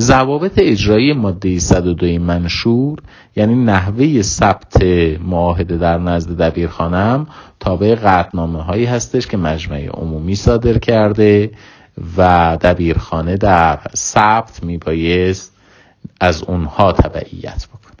ضوابط 0.00 0.52
اجرایی 0.56 1.12
ماده 1.12 1.58
102 1.58 2.18
منشور 2.18 2.98
یعنی 3.36 3.54
نحوه 3.54 4.22
ثبت 4.22 4.82
معاهده 5.20 5.76
در 5.76 5.98
نزد 5.98 6.42
دبیرخانم 6.42 7.26
تابع 7.60 7.94
قطنامه 7.94 8.62
هایی 8.62 8.84
هستش 8.84 9.26
که 9.26 9.36
مجمع 9.36 9.86
عمومی 9.86 10.34
صادر 10.34 10.78
کرده 10.78 11.50
و 12.16 12.58
دبیرخانه 12.60 13.36
در 13.36 13.78
ثبت 13.96 14.62
میبایست 14.62 15.56
از 16.20 16.42
اونها 16.42 16.92
تبعیت 16.92 17.66
بکنه. 17.68 17.96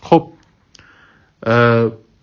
خب 0.00 0.30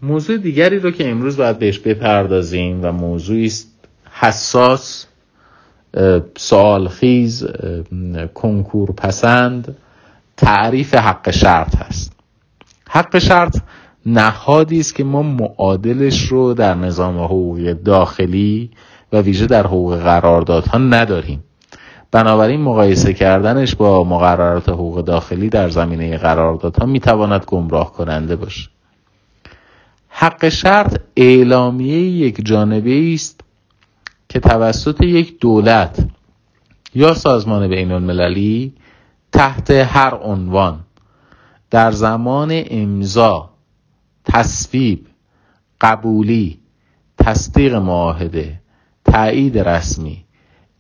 موضوع 0.01 0.38
دیگری 0.38 0.80
رو 0.80 0.91
که 0.91 1.10
امروز 1.10 1.38
باید 1.38 1.60
بهش 1.60 1.80
بپردازیم 1.80 2.80
و 2.84 2.91
موضوعی 2.91 3.45
است 3.45 3.75
حساس 4.12 5.08
سوال 6.38 6.88
خیز 6.88 7.47
کنکور 8.34 8.91
پسند 8.91 9.77
تعریف 10.38 10.95
حق 10.95 11.31
شرط 11.31 11.75
هست. 11.75 12.13
حق 12.89 13.17
شرط 13.17 13.58
نهادی 14.05 14.79
است 14.79 14.95
که 14.95 15.03
ما 15.03 15.21
معادلش 15.21 16.21
رو 16.21 16.53
در 16.53 16.73
نظام 16.75 17.17
حقوقی 17.17 17.73
داخلی 17.73 18.71
و 19.13 19.21
ویژه 19.21 19.45
در 19.45 19.67
حقوق 19.67 19.97
قراردادها 19.97 20.77
نداریم. 20.77 21.43
بنابراین 22.12 22.62
مقایسه 22.62 23.13
کردنش 23.13 23.75
با 23.75 24.03
مقررات 24.03 24.69
حقوق 24.69 25.01
داخلی 25.01 25.49
در 25.49 25.69
زمینه 25.69 26.17
قراردادها 26.17 26.86
می‌تواند 26.86 27.43
گمراه 27.47 27.93
کننده 27.93 28.36
باشه. 28.36 28.69
حق 30.10 30.49
شرط 30.49 31.01
اعلامیه 31.17 31.99
یک 31.99 32.45
جانبه 32.45 33.13
است 33.13 33.41
که 34.36 34.41
توسط 34.41 35.02
یک 35.02 35.39
دولت 35.39 36.08
یا 36.95 37.13
سازمان 37.13 37.67
بین 37.67 37.91
المللی 37.91 38.74
تحت 39.32 39.71
هر 39.71 40.15
عنوان 40.15 40.80
در 41.71 41.91
زمان 41.91 42.63
امضا 42.69 43.50
تصویب 44.26 45.08
قبولی 45.82 46.60
تصدیق 47.17 47.76
معاهده 47.76 48.62
تایید 49.06 49.58
رسمی 49.58 50.26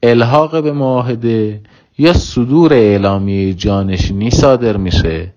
الحاق 0.03 0.63
به 0.63 0.71
معاهده 0.71 1.61
یا 1.97 2.13
صدور 2.13 2.73
اعلامیه 2.73 3.53
جانشینی 3.53 4.31
صادر 4.31 4.77
میشه 4.77 5.33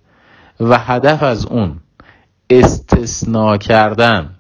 و 0.61 0.79
هدف 0.79 1.23
از 1.23 1.47
اون 1.47 1.81
استثناء 2.51 3.57
کردن 3.57 4.38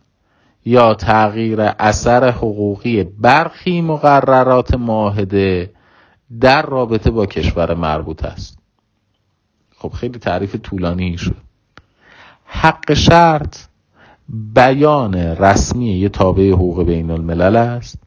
یا 0.64 0.94
تغییر 0.94 1.60
اثر 1.60 2.30
حقوقی 2.30 3.04
برخی 3.04 3.80
مقررات 3.80 4.74
معاهده 4.74 5.70
در 6.40 6.62
رابطه 6.62 7.10
با 7.10 7.26
کشور 7.26 7.74
مربوط 7.74 8.24
است. 8.24 8.58
خب 9.76 9.88
خیلی 9.88 10.18
تعریف 10.18 10.56
طولانی 10.56 11.18
شد. 11.18 11.36
حق 12.44 12.94
شرط 12.94 13.56
بیان 14.28 15.14
رسمی 15.14 15.92
یه 15.92 16.08
تابع 16.08 16.50
حقوق 16.50 16.82
بین 16.82 17.10
الملل 17.10 17.56
است. 17.56 17.98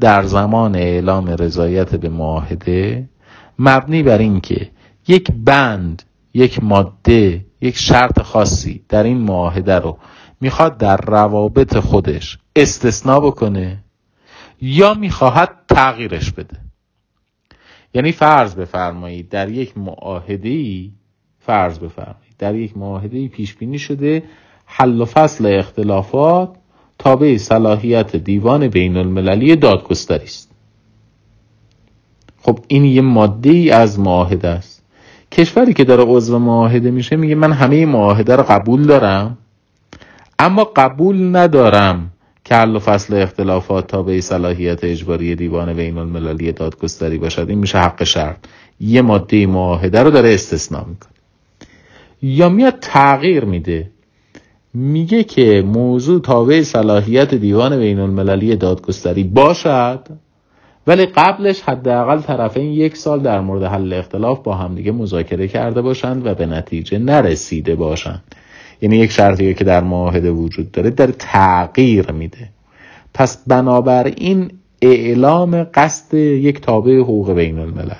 در 0.00 0.22
زمان 0.22 0.76
اعلام 0.76 1.28
رضایت 1.28 1.94
به 1.94 2.08
معاهده 2.08 3.08
مبنی 3.58 4.02
بر 4.02 4.18
اینکه 4.18 4.70
یک 5.08 5.32
بند 5.44 6.02
یک 6.34 6.64
ماده 6.64 7.44
یک 7.60 7.76
شرط 7.76 8.22
خاصی 8.22 8.84
در 8.88 9.02
این 9.02 9.18
معاهده 9.18 9.74
رو 9.74 9.98
می‌خواد 10.40 10.78
در 10.78 10.96
روابط 10.96 11.76
خودش 11.76 12.38
استثنا 12.56 13.20
بکنه 13.20 13.78
یا 14.60 14.94
می‌خواهد 14.94 15.50
تغییرش 15.68 16.32
بده. 16.32 16.56
یعنی 17.94 18.12
فرض 18.12 18.54
بفرمایید 18.54 19.28
در 19.28 19.48
یک 19.48 19.78
معاهده 19.78 20.48
ای 20.48 20.92
فرض 21.38 21.78
بفرمایید 21.78 22.36
در 22.38 22.54
یک 22.54 22.76
معاهده 22.76 23.28
پیش 23.28 23.54
بینی 23.54 23.78
شده 23.78 24.22
حل 24.66 25.00
و 25.00 25.04
فصل 25.04 25.46
اختلافات 25.46 26.56
تابع 26.98 27.36
صلاحیت 27.36 28.16
دیوان 28.16 28.68
بین 28.68 28.96
المللی 28.96 29.56
دادگستری 29.56 30.24
است. 30.24 30.50
خب 32.42 32.58
این 32.68 32.84
یه 32.84 33.00
ماده 33.00 33.50
ای 33.50 33.70
از 33.70 34.00
معاهده 34.00 34.48
است. 34.48 34.84
کشوری 35.32 35.74
که 35.74 35.84
داره 35.84 36.04
عضو 36.04 36.38
معاهده 36.38 36.90
میشه 36.90 37.16
میگه 37.16 37.34
من 37.34 37.52
همه 37.52 37.86
معاهده 37.86 38.36
رو 38.36 38.42
قبول 38.42 38.86
دارم. 38.86 39.38
اما 40.38 40.64
قبول 40.64 41.36
ندارم 41.36 42.12
که 42.44 42.54
حل 42.54 42.76
و 42.76 42.78
فصل 42.78 43.14
اختلافات 43.14 43.86
تابع 43.86 44.20
صلاحیت 44.20 44.84
اجباری 44.84 45.34
دیوان 45.34 45.74
بین 45.74 45.98
المللی 45.98 46.52
دادگستری 46.52 47.18
باشد. 47.18 47.46
این 47.48 47.58
میشه 47.58 47.78
حق 47.78 48.04
شرط. 48.04 48.38
یه 48.80 49.02
ماده 49.02 49.46
معاهده 49.46 50.02
رو 50.02 50.10
داره 50.10 50.34
استثنا 50.34 50.78
می‌کنه. 50.78 51.12
یا 52.22 52.48
میاد 52.48 52.78
تغییر 52.80 53.44
میده. 53.44 53.90
میگه 54.74 55.24
که 55.24 55.62
موضوع 55.66 56.20
تابع 56.20 56.62
صلاحیت 56.62 57.34
دیوان 57.34 57.78
بین 57.78 57.98
المللی 57.98 58.56
دادگستری 58.56 59.24
باشد 59.24 60.08
ولی 60.86 61.06
قبلش 61.06 61.60
حداقل 61.60 62.20
طرفین 62.20 62.72
یک 62.72 62.96
سال 62.96 63.20
در 63.20 63.40
مورد 63.40 63.62
حل 63.62 63.92
اختلاف 63.92 64.40
با 64.42 64.54
همدیگه 64.54 64.92
مذاکره 64.92 65.48
کرده 65.48 65.82
باشند 65.82 66.26
و 66.26 66.34
به 66.34 66.46
نتیجه 66.46 66.98
نرسیده 66.98 67.74
باشند. 67.74 68.22
یعنی 68.82 68.96
یک 68.96 69.10
شرطی 69.10 69.54
که 69.54 69.64
در 69.64 69.84
معاهده 69.84 70.30
وجود 70.30 70.72
داره 70.72 70.90
در 70.90 71.06
تغییر 71.06 72.12
میده. 72.12 72.48
پس 73.14 73.38
بنابراین 73.46 74.50
اعلام 74.82 75.66
قصد 75.74 76.14
یک 76.14 76.60
تابع 76.60 76.98
حقوق 76.98 77.32
بین 77.32 77.58
الملل 77.58 77.94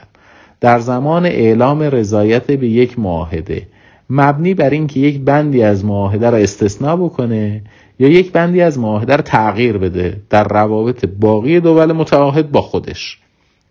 در 0.60 0.78
زمان 0.78 1.26
اعلام 1.26 1.82
رضایت 1.82 2.50
به 2.50 2.68
یک 2.68 2.98
معاهده 2.98 3.66
مبنی 4.10 4.54
بر 4.54 4.70
اینکه 4.70 5.00
یک 5.00 5.20
بندی 5.20 5.62
از 5.62 5.84
معاهده 5.84 6.30
را 6.30 6.38
استثناء 6.38 6.96
بکنه 6.96 7.62
یا 7.98 8.08
یک 8.08 8.32
بندی 8.32 8.60
از 8.60 8.78
معاهده 8.78 9.16
را 9.16 9.22
تغییر 9.22 9.78
بده 9.78 10.20
در 10.30 10.44
روابط 10.44 11.04
باقی 11.04 11.60
دول 11.60 11.92
متعاهد 11.92 12.50
با 12.52 12.62
خودش. 12.62 13.18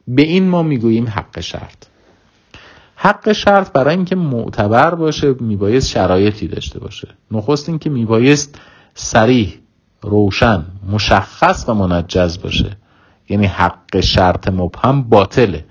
به 0.08 0.22
این 0.22 0.48
ما 0.48 0.64
می‌گوییم 0.64 1.08
حق 1.08 1.40
شرط. 1.40 1.86
حق 3.00 3.32
شرط 3.32 3.72
برای 3.72 3.96
اینکه 3.96 4.16
معتبر 4.16 4.96
باشه 4.96 5.36
میبایست 5.40 5.90
شرایطی 5.90 6.48
داشته 6.48 6.80
باشه. 6.80 7.08
نخست 7.32 7.70
اینکه 7.70 7.90
میبایست 7.90 8.60
سریح 8.94 9.60
روشن 10.02 10.66
مشخص 10.92 11.66
و 11.68 11.74
منجز 11.74 12.42
باشه. 12.42 12.78
یعنی 13.30 13.46
حق 13.46 14.00
شرط 14.00 14.48
مبهم 14.48 15.04
باطله. 15.04 15.66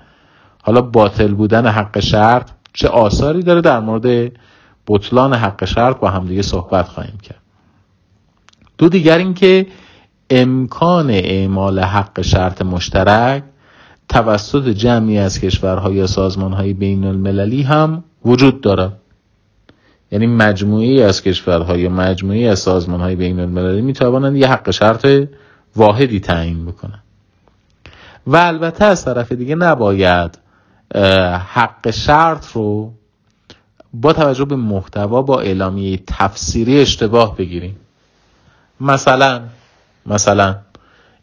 حالا 0.62 0.82
باطل 0.82 1.34
بودن 1.34 1.66
حق 1.66 2.00
شرط 2.00 2.50
چه 2.72 2.88
آثاری 2.88 3.42
داره؟ 3.42 3.60
در 3.60 3.80
مورد 3.80 4.32
بطلان 4.86 5.34
حق 5.34 5.64
شرط 5.64 5.98
با 5.98 6.10
همدیگه 6.10 6.42
صحبت 6.42 6.88
خواهیم 6.88 7.18
کرد. 7.22 7.40
دو 8.78 8.88
دیگر 8.88 9.18
اینکه 9.18 9.66
امکان 10.30 11.10
اعمال 11.10 11.80
حق 11.80 12.22
شرط 12.22 12.62
مشترک 12.62 13.44
توسط 14.08 14.68
جمعی 14.68 15.18
از 15.18 15.40
کشورها 15.40 15.92
یا 15.92 16.06
سازمانهای 16.06 16.72
بین 16.72 17.04
المللی 17.04 17.62
هم 17.62 18.04
وجود 18.24 18.60
دارد. 18.60 18.92
یعنی 20.10 20.26
مجموعی 20.26 21.02
از 21.02 21.22
کشورها 21.22 21.76
یا 21.76 21.90
مجموعی 21.90 22.48
از 22.48 22.58
سازمانهای 22.58 23.16
بین 23.16 23.40
المللی 23.40 23.80
می 23.82 23.92
توانند 23.92 24.36
یه 24.36 24.48
حق 24.48 24.70
شرط 24.70 25.06
واحدی 25.76 26.20
تعیین 26.20 26.66
بکنند. 26.66 27.02
و 28.26 28.36
البته 28.36 28.84
از 28.84 29.04
طرف 29.04 29.32
دیگه 29.32 29.54
نباید 29.54 30.38
حق 31.54 31.90
شرط 31.90 32.52
رو 32.52 32.92
با 33.94 34.12
توجه 34.12 34.44
به 34.44 34.56
محتوا 34.56 35.22
با 35.22 35.40
اعلامیه 35.40 36.00
تفسیری 36.06 36.80
اشتباه 36.80 37.36
بگیریم. 37.36 37.76
مثلا 38.80 39.42
مثلا 40.06 40.56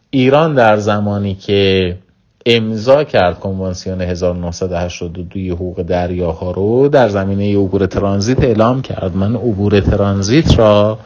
ایران 0.10 0.56
در 0.56 0.78
زمانی 0.78 1.36
که 1.36 1.98
امضا 2.45 3.03
کرد 3.03 3.39
کنوانسیون 3.39 4.01
1982 4.01 5.39
حقوق 5.39 5.82
دریاها 5.82 6.51
رو 6.51 6.88
در 6.88 7.10
زمینه 7.10 7.58
عبور 7.58 7.86
ترانزیت 7.86 8.43
اعلام 8.43 8.82
کرد. 8.82 9.15
من 9.15 9.36
عبور 9.36 9.79
ترانزیت 9.79 10.60
را 10.60 10.99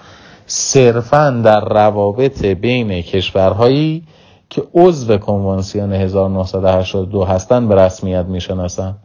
صرفا 0.45 1.41
در 1.45 1.60
روابط 1.60 2.45
بین 2.45 3.02
کشورهایی 3.02 4.04
که 4.50 4.63
عضو 4.73 5.17
کنوانسیون 5.17 5.93
1982 5.93 7.23
هستند 7.23 7.69
به 7.69 7.76
رسمیت 7.76 8.26
می‌شناسم. 8.26 8.95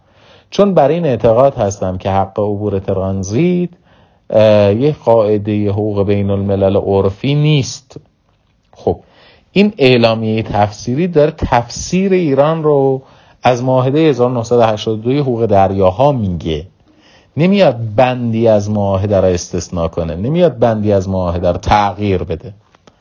چون 0.50 0.74
بر 0.74 0.88
این 0.88 1.04
اعتقاد 1.04 1.54
هستم 1.54 1.98
که 1.98 2.10
حق 2.10 2.40
عبور 2.40 2.78
ترانزیت 2.78 3.70
یک 4.76 4.96
قاعده 5.04 5.70
حقوق 5.70 6.06
بین 6.06 6.30
الملل 6.30 6.76
عرفی 6.76 7.34
نیست. 7.34 7.96
خب 8.72 9.00
این 9.52 9.72
اعلامیه 9.78 10.42
تفسیری 10.42 11.08
داره 11.08 11.30
تفسیر 11.30 12.12
ایران 12.12 12.62
رو 12.62 13.02
از 13.42 13.62
معاهده 13.64 13.98
1982 13.98 15.10
حقوق 15.12 15.46
دریاها 15.46 16.12
میگه. 16.12 16.66
نمیاد 17.36 17.76
بندی 17.96 18.48
از 18.48 18.70
معاهده 18.70 19.20
را 19.20 19.28
استثناء 19.28 19.88
کنه. 19.88 20.16
نمیاد 20.16 20.58
بندی 20.58 20.92
از 20.92 21.08
معاهده 21.08 21.52
را 21.52 21.58
تغییر 21.58 22.22
بده. 22.22 22.54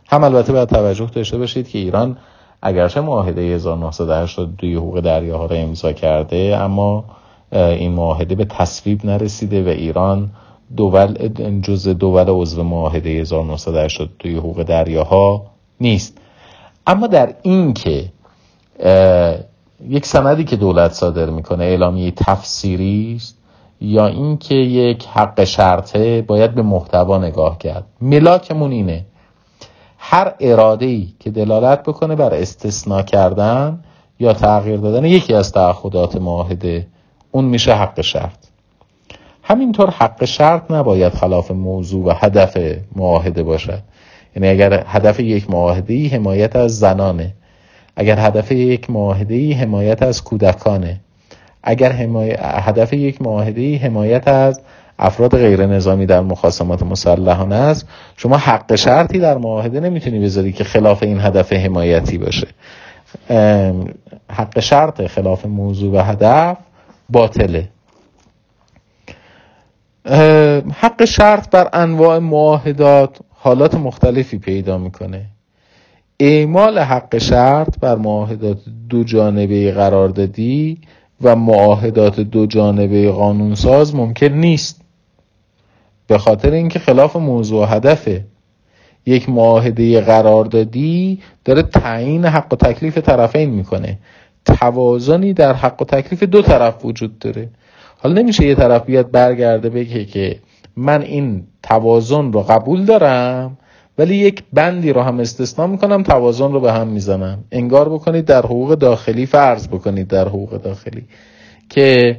هم 0.08 0.24
البته 0.24 0.54
باید 0.54 0.70
توجه 0.70 1.06
داشته 1.06 1.38
باشید 1.38 1.70
که 1.70 1.80
ایران 1.80 2.18
اگرچه 2.62 3.02
معاهده 3.02 3.42
1982 3.42 4.68
حقوق 4.68 5.00
دریاها 5.00 5.46
را 5.46 5.56
امضا 5.56 5.94
کرده 5.94 6.58
اما 6.62 7.06
این 7.52 7.92
معاهده 7.92 8.36
به 8.36 8.46
تصویب 8.46 9.06
نرسیده 9.06 9.64
و 9.64 9.68
ایران 9.68 10.30
دول 10.78 11.30
جز 11.62 11.88
دول 11.88 12.26
عضو 12.28 12.64
معاهده 12.64 13.10
1982 13.10 14.30
حقوق 14.30 14.64
دریاها 14.64 15.46
نیست. 15.82 16.18
اما 16.88 17.08
در 17.08 17.34
این 17.42 17.74
که 17.74 18.12
یک 19.88 20.06
سندی 20.06 20.44
که 20.44 20.56
دولت 20.56 20.92
صادر 20.92 21.30
می‌کنه 21.30 21.64
اعلامیه 21.64 22.12
تفسیری 22.12 23.14
است 23.16 23.38
یا 23.82 24.08
اینکه 24.08 24.56
یک 24.56 25.06
حق 25.06 25.44
شرطه 25.44 26.22
باید 26.22 26.56
به 26.56 26.62
محتوا 26.62 27.18
نگاه 27.18 27.58
کرد. 27.58 27.86
ملاکمون 28.02 28.72
اینه 28.72 29.06
هر 29.98 30.34
اراده 30.40 30.86
ای 30.86 31.08
که 31.20 31.32
دلالت 31.32 31.84
بکنه 31.84 32.16
بر 32.16 32.34
استثناء 32.34 33.02
کردن 33.02 33.84
یا 34.20 34.34
تغییر 34.34 34.78
دادن 34.78 35.06
یکی 35.06 35.34
از 35.34 35.52
تعهدات 35.52 36.16
معاهده 36.16 36.88
اون 37.32 37.46
میشه 37.46 37.74
حق 37.74 38.02
شرط. 38.02 38.48
همینطور 39.44 39.90
حق 39.90 40.26
شرط 40.26 40.72
نباید 40.72 41.14
خلاف 41.14 41.52
موضوع 41.52 42.06
و 42.06 42.14
هدف 42.18 42.58
معاهده 42.96 43.44
باشد. 43.44 43.80
یعنی 44.36 44.48
اگر 44.48 44.84
هدف 44.88 45.20
یک 45.20 45.50
معاهده 45.50 46.08
حمایت 46.08 46.56
از 46.56 46.80
زنانه 46.80 47.34
اگر 47.96 48.20
هدف 48.20 48.52
یک 48.52 48.90
معاهده 48.90 49.56
حمایت 49.56 50.04
از 50.04 50.24
کودکانه 50.24 51.00
اگر 51.64 51.92
هدف 52.42 52.94
یک 52.94 53.22
معاهده 53.22 53.78
حمایت 53.78 54.28
از 54.28 54.62
افراد 55.00 55.38
غیر 55.38 55.66
نظامی 55.66 56.06
در 56.06 56.22
مخاسمات 56.22 56.84
مسلحانه 56.84 57.56
است 57.56 57.88
شما 58.18 58.38
حق 58.38 58.76
شرطی 58.76 59.20
در 59.20 59.38
معاهده 59.38 59.80
نمی‌تونی 59.80 60.20
بذاری 60.20 60.52
که 60.52 60.64
خلاف 60.64 61.04
این 61.04 61.20
هدف 61.20 61.54
حمایتی 61.54 62.18
باشه. 62.18 62.48
حق 64.30 64.60
شرط 64.60 65.08
خلاف 65.08 65.46
موضوع 65.46 66.00
و 66.00 66.04
هدف 66.04 66.58
باطله. 67.10 67.70
حق 70.74 71.06
شرط 71.06 71.50
بر 71.50 71.70
انواع 71.74 72.20
معاهدات 72.20 73.18
حالات 73.44 73.76
مختلفی 73.76 74.38
پیدا 74.38 74.78
می‌کنه. 74.78 75.26
اعمال 76.20 76.80
حق 76.80 77.18
شرط 77.18 77.80
بر 77.80 77.96
معاهدات 77.96 78.58
دو 78.90 79.04
جانبه 79.04 79.72
قراردادی 79.72 80.78
و 81.22 81.36
معاهدات 81.36 82.20
دو 82.20 82.46
جانبه 82.46 83.12
قانونساز 83.12 83.96
ممکن 83.96 84.26
نیست. 84.26 84.82
به 86.08 86.18
خاطر 86.18 86.52
اینکه 86.52 86.80
خلاف 86.80 87.16
موضوع 87.16 87.76
هدفه. 87.76 88.26
یک 89.06 89.30
معاهده 89.30 90.02
قراردادی 90.02 91.20
داره 91.46 91.62
تعیین 91.62 92.26
حق 92.26 92.54
و 92.54 92.56
تکلیف 92.56 92.98
طرفین 92.98 93.50
می‌کنه. 93.50 93.98
توازنی 94.46 95.34
در 95.34 95.54
حق 95.54 95.82
و 95.82 95.86
تکلیف 95.86 96.24
دو 96.24 96.42
طرف 96.42 96.86
وجود 96.86 97.20
داره. 97.20 97.50
حالا 97.98 98.22
نمیشه 98.22 98.46
یه 98.46 98.56
طرف 98.56 98.86
بیاد 98.86 99.12
برگرده 99.12 99.70
بگه 99.70 100.06
که 100.06 100.40
من 100.76 101.02
این 101.02 101.44
توازن 101.64 102.32
رو 102.32 102.42
قبول 102.42 102.86
دارم 102.86 103.58
ولی 103.98 104.16
یک 104.16 104.44
بندی 104.54 104.94
رو 104.94 105.02
هم 105.02 105.20
استثنا 105.20 105.68
می‌کنم 105.68 106.04
توازن 106.04 106.52
رو 106.52 106.60
به 106.60 106.72
هم 106.72 106.88
می‌زنم. 106.88 107.44
انگار 107.52 107.90
بکنید 107.90 108.26
در 108.26 108.42
حقوق 108.42 108.76
داخلی 108.76 109.26
فرض 109.26 109.68
بکنید 109.68 110.08
در 110.08 110.28
حقوق 110.28 110.62
داخلی 110.62 111.06
که 111.70 112.18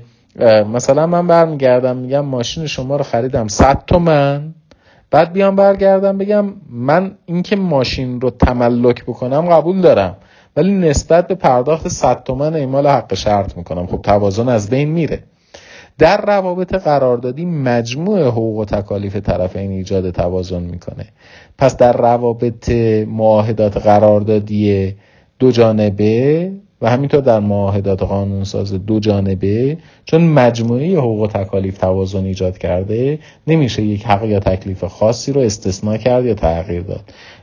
مثلا 0.72 1.07
من 1.07 1.26
برمیگردم 1.26 1.96
میگم 1.96 2.24
ماشین 2.24 2.66
شما 2.66 2.96
رو 2.96 3.03
خریدم 3.03 3.48
100 3.48 3.84
تومن 3.86 4.55
بعد 5.11 5.32
بیام 5.32 5.57
برگردم 5.57 6.18
بگم 6.18 6.53
من 6.70 7.11
اینکه 7.26 7.57
ماشین 7.57 8.20
رو 8.20 8.30
تملک 8.30 9.05
بکنم 9.05 9.40
قبول 9.40 9.80
دارم 9.80 10.16
ولی 10.57 10.72
نسبت 10.72 11.26
به 11.26 11.34
پرداخت 11.34 11.88
100 11.88 12.22
تومن 12.24 12.55
اعمال 12.55 12.86
حق 12.86 13.14
شرط 13.14 13.57
می‌کنم. 13.57 13.86
خب 13.86 14.03
توازن 14.03 14.48
از 14.48 14.70
بین 14.70 14.88
میره. 14.88 15.22
در 15.99 16.20
روابط 16.26 16.74
قراردادی 16.74 17.45
مجموع 17.45 18.26
حقوق 18.26 18.59
و 18.59 18.64
تکالیف 18.64 19.16
طرفین 19.16 19.70
ایجاد 19.70 20.11
توازن 20.11 20.62
می‌کنه. 20.62 21.07
پس 21.59 21.76
در 21.76 21.93
روابط 21.93 22.70
معاهدات 23.07 23.76
قراردادی 23.76 24.95
دو 25.38 25.51
جانبه 25.51 26.53
و 26.82 26.90
همینطور 26.90 27.20
در 27.20 27.40
معاهدات 27.40 28.03
قانونساز 28.03 28.72
دو 28.72 29.01
جانبه 29.01 29.76
چون 30.05 30.22
مجموعه 30.22 30.97
حقوق 30.97 31.20
و 31.20 31.26
تکالیف 31.26 31.78
توازن 31.78 32.24
ایجاد 32.24 32.59
کرده 32.59 33.18
نمیشه 33.47 33.82
یک 33.82 34.07
حق 34.07 34.24
یا 34.24 34.40
تکلیف 34.40 34.84
خاصی 34.84 35.32
رو 35.32 35.40
استثنا 35.40 35.97
کرد 35.97 36.24
یا 36.24 36.34
تغییر 36.34 36.82
داد. 36.82 37.01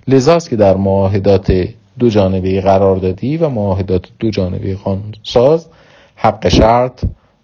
لذاست 0.08 0.50
که 0.50 0.56
در 0.56 0.78
معاهدات 0.78 1.68
دو 2.00 2.10
جانبه 2.10 2.62
قراردادی 2.62 3.38
و 3.38 3.50
معاهدات 3.50 4.06
دو 4.20 4.30
جانبه 4.30 4.76
قانونساز 4.76 5.68
حق 6.16 6.50
شرط 6.50 7.04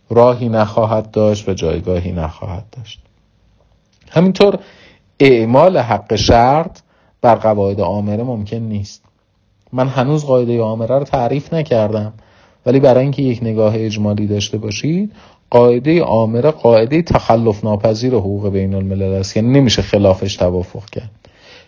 راهی 0.09 0.49
نخواهد 0.49 1.11
داشت 1.11 1.49
و 1.49 1.53
جایگاهی 1.53 2.11
نخواهد 2.11 2.65
داشت. 2.77 2.99
همینطور 4.09 4.59
اعمال 5.19 5.77
حق 5.77 6.15
شرط 6.15 6.79
بر 7.21 7.35
قواعد 7.35 7.81
آمره 7.81 8.23
ممکن 8.23 8.57
نیست. 8.57 9.03
من 9.73 9.87
هنوز 9.87 10.25
قاعده 10.25 10.61
آمره 10.61 10.97
رو 10.97 11.03
تعریف 11.03 11.53
نکردم 11.53 12.13
ولی 12.65 12.79
برای 12.79 13.03
اینکه 13.03 13.21
یک 13.21 13.39
نگاه 13.43 13.73
اجمالی 13.77 14.27
داشته 14.27 14.57
باشید 14.57 15.11
قاعده 15.49 16.03
آمره 16.03 16.51
قاعده 16.51 17.01
تخلف 17.01 17.63
ناپذیر 17.63 18.13
حقوق 18.13 18.49
بین 18.49 18.73
الملل 18.73 19.13
است 19.13 19.37
یعنی 19.37 19.59
نمیشه 19.59 19.81
خلافش 19.81 20.35
توافق 20.35 20.85
کرد. 20.85 21.11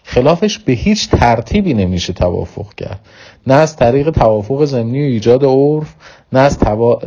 خلافش 0.04 0.58
به 0.58 0.74
هیچ 0.74 1.10
ترتیبی 1.10 1.74
نمیشه 1.74 2.14
توافق 2.14 2.74
کرد. 2.74 3.00
نه 3.48 3.54
از 3.54 3.76
طریق 3.76 4.10
توافق 4.10 4.66
زمینی 4.66 5.02
و 5.02 5.06
ایجاد 5.06 5.46
عرف 5.46 5.96
نه 6.34 6.40
از 6.40 6.58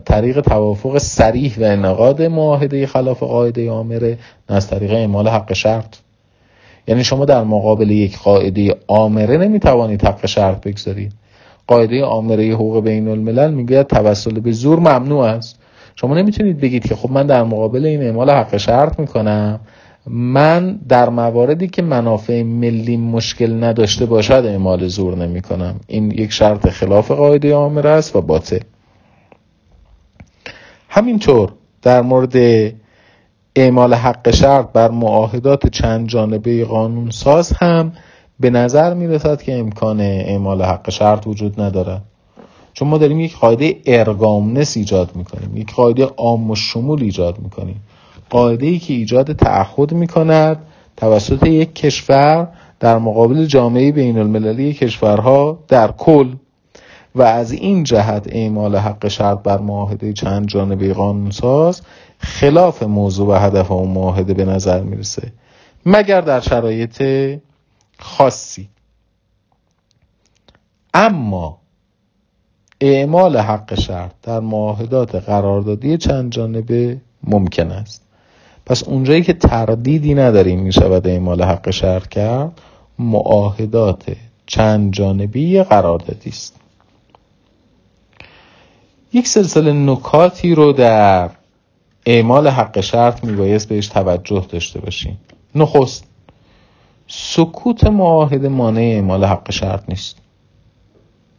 طریق 0.04 0.40
توافق 0.40 0.98
سریح 0.98 1.54
و 1.58 1.64
انقاد 1.64 2.22
معاهده 2.22 2.86
خلاف 2.86 3.22
قاعده 3.22 3.70
آمره 3.70 4.18
نه 4.50 4.56
از 4.56 4.68
طریق 4.68 4.92
اعمال 4.92 5.28
حق 5.28 5.52
شرط. 5.52 5.96
یعنی 6.88 7.04
شما 7.04 7.24
در 7.24 7.44
مقابل 7.44 7.90
یک 7.90 8.18
قاعده 8.18 8.74
آمره 8.86 9.36
نمی‌توانید 9.36 10.04
حق 10.04 10.26
شرط 10.26 10.66
بگذارید. 10.66 11.12
قاعده 11.66 12.04
آمره 12.04 12.52
حقوق 12.52 12.84
بین 12.84 13.08
الملل 13.08 13.54
می‌گوید 13.54 13.86
توسل 13.86 14.40
به 14.40 14.52
زور 14.52 14.78
ممنوع 14.78 15.24
است. 15.24 15.58
شما 15.96 16.14
نمی‌تونید 16.14 16.60
بگید 16.60 16.88
که 16.88 16.94
خب 16.94 17.10
من 17.10 17.26
در 17.26 17.42
مقابل 17.42 17.86
این 17.86 18.02
اعمال 18.02 18.30
حق 18.30 18.56
شرط 18.56 19.00
می‌کنم. 19.00 19.60
من 20.06 20.78
در 20.88 21.08
مواردی 21.08 21.68
که 21.68 21.82
منافع 21.82 22.42
ملی 22.42 22.96
مشکل 22.96 23.64
نداشته 23.64 24.06
باشد 24.06 24.44
اعمال 24.46 24.86
زور 24.86 25.16
نمی 25.16 25.40
کنم 25.40 25.74
این 25.86 26.10
یک 26.10 26.32
شرط 26.32 26.68
خلاف 26.68 27.10
قاعده 27.10 27.54
آمره 27.54 27.90
است 27.90 28.16
و 28.16 28.20
باطل. 28.20 28.58
همینطور 30.92 31.52
در 31.82 32.02
مورد 32.02 32.34
اعمال 33.56 33.94
حق 33.94 34.30
شرط 34.30 34.72
بر 34.72 34.90
معاهدات 34.90 35.66
چند 35.66 36.08
جانبه 36.08 36.64
قانون 36.64 37.10
ساز 37.10 37.52
هم 37.52 37.92
به 38.40 38.50
نظر 38.50 38.94
می 38.94 39.06
رسد 39.06 39.42
که 39.42 39.58
امکان 39.58 40.00
اعمال 40.00 40.62
حق 40.62 40.90
شرط 40.90 41.26
وجود 41.26 41.60
ندارد 41.60 42.02
چون 42.72 42.88
ما 42.88 42.98
داریم 42.98 43.20
یک 43.20 43.36
قاعده 43.36 43.76
ارگامنس 43.86 44.76
ایجاد 44.76 45.16
می‌کنیم 45.16 45.56
یک 45.56 45.74
قاعده 45.74 46.04
عام 46.04 46.50
و 46.50 46.54
شمول 46.54 47.02
ایجاد 47.02 47.38
می‌کنیم. 47.38 47.80
قاعده 48.30 48.66
ای 48.66 48.78
که 48.78 48.94
ایجاد 48.94 49.32
تعهد 49.32 49.92
می 49.92 50.06
کند 50.06 50.56
توسط 50.96 51.46
یک 51.46 51.74
کشور 51.74 52.48
در 52.80 52.98
مقابل 52.98 53.46
جامعه 53.46 53.92
بین 53.92 54.18
المللی 54.18 54.72
کشورها 54.72 55.58
در 55.68 55.92
کل. 55.92 56.28
و 57.14 57.22
از 57.22 57.52
این 57.52 57.84
جهت 57.84 58.26
اعمال 58.30 58.76
حق 58.76 59.08
شرط 59.08 59.42
بر 59.42 59.58
معاهده 59.58 60.12
چند 60.12 60.46
جانبه 60.46 60.94
قانونساز 60.94 61.82
خلاف 62.18 62.82
موضوع 62.82 63.28
و 63.28 63.32
هدف 63.32 63.70
اون 63.70 63.88
معاهده 63.88 64.34
به 64.34 64.44
نظر 64.44 64.80
می‌رسه. 64.80 65.32
مگر 65.86 66.20
در 66.20 66.40
شرایط 66.40 67.02
خاصی. 67.98 68.68
اما 70.94 71.58
اعمال 72.80 73.36
حق 73.36 73.74
شرط 73.80 74.12
در 74.22 74.40
معاهدات 74.40 75.14
قراردادی 75.14 75.96
چند 75.96 76.32
جانبه 76.32 77.00
ممکن 77.24 77.70
است. 77.70 78.02
پس 78.66 78.82
اونجایی 78.82 79.22
که 79.22 79.32
تردیدی 79.32 80.14
نداریم 80.14 80.60
می 80.60 80.72
شود 80.72 81.06
اعمال 81.06 81.42
حق 81.42 81.70
شرط 81.70 82.08
کرد 82.08 82.60
معاهدات 82.98 84.16
چند 84.46 84.92
جانبی 84.92 85.62
قراردادی 85.62 86.30
است. 86.30 86.59
یک 89.12 89.28
سلسله 89.28 89.72
نکاتی 89.72 90.54
رو 90.54 90.72
در 90.72 91.30
اعمال 92.06 92.48
حق 92.48 92.80
شرط 92.80 93.24
میبایست 93.24 93.68
بهش 93.68 93.86
توجه 93.86 94.46
داشته 94.48 94.80
باشیم. 94.80 95.18
نخست 95.54 96.04
سکوت 97.06 97.84
معاهده 97.84 98.48
مانع 98.48 98.80
اعمال 98.80 99.24
حق 99.24 99.50
شرط 99.50 99.82
نیست. 99.88 100.16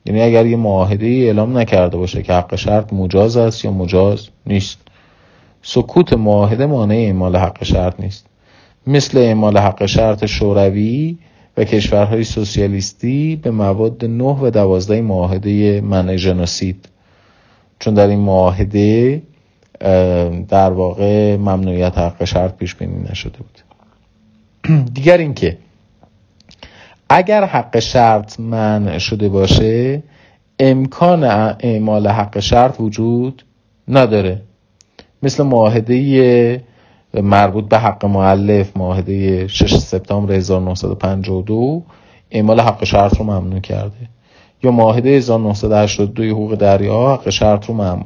یعنی 0.05 0.21
اگر 0.21 0.45
یه 0.45 0.57
معاهده 0.57 1.05
اعلام 1.05 1.57
نکرده 1.57 1.97
باشه 1.97 2.23
که 2.23 2.33
حق 2.33 2.55
شرط 2.55 2.93
مجاز 2.93 3.37
است 3.37 3.65
یا 3.65 3.71
مجاز 3.71 4.27
نیست. 4.45 4.77
سکوت 5.61 6.13
معاهده 6.13 6.65
مانع 6.65 6.95
اعمال 6.95 7.35
حق 7.35 7.63
شرط 7.63 7.99
نیست. 7.99 8.25
مثل 8.87 9.17
اعمال 9.17 9.57
حق 9.57 9.85
شرط 9.85 10.25
شوروی 10.25 11.17
و 11.57 11.63
کشورهای 11.63 12.23
سوسیالیستی 12.23 13.35
به 13.35 13.51
مواد 13.51 14.05
9 14.05 14.23
و 14.23 14.49
12 14.49 15.01
معاهده 15.01 15.81
منع 15.81 16.15
جنوسید 16.15 16.89
چون 17.81 17.93
در 17.93 18.07
این 18.07 18.19
معاهده 18.19 19.21
در 20.49 20.69
واقع 20.71 21.35
ممنوعیت 21.35 21.97
حق 21.97 22.23
شرط 22.23 22.55
پیش 22.55 22.75
بینی 22.75 23.09
نشده 23.11 23.37
بود. 23.37 23.59
دیگر 24.93 25.17
اینکه 25.17 25.57
اگر 27.09 27.43
حق 27.45 27.79
شرط 27.79 28.39
منع 28.39 28.97
شده 28.97 29.29
باشه 29.29 30.03
امکان 30.59 31.23
اعمال 31.59 32.07
حق 32.07 32.39
شرط 32.39 32.79
وجود 32.79 33.43
نداره. 33.87 34.41
مثل 35.23 35.43
معاهده 35.43 36.63
مربوط 37.13 37.69
به 37.69 37.77
حق 37.77 38.05
معلف 38.05 38.77
معاهده 38.77 39.47
6 39.47 39.77
سپتامبر 39.77 40.33
1952 40.33 41.83
اعمال 42.31 42.59
حق 42.59 42.83
شرط 42.83 43.17
رو 43.17 43.23
ممنوع 43.23 43.59
کرده. 43.59 44.09
یا 44.63 44.71
معاهده 44.71 45.09
1982 45.09 46.23
حقوق 46.23 46.55
دریا 46.55 47.13
حق 47.13 47.29
شرط 47.29 47.65
رو 47.65 47.97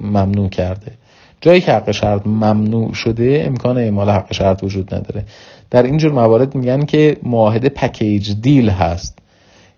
ممنوع 0.00 0.48
کرده. 0.48 0.92
جایی 1.40 1.60
که 1.60 1.72
حق 1.72 1.90
شرط 1.90 2.26
ممنوع 2.26 2.94
شده 2.94 3.42
امکان 3.46 3.78
اعمال 3.78 4.10
حق 4.10 4.32
شرط 4.32 4.64
وجود 4.64 4.94
نداره. 4.94 5.24
در 5.70 5.82
اینجور 5.82 6.12
موارد 6.12 6.54
میگن 6.54 6.84
که 6.84 7.16
معاهده 7.22 7.68
پکیج 7.68 8.40
دیل 8.40 8.70
هست. 8.70 9.18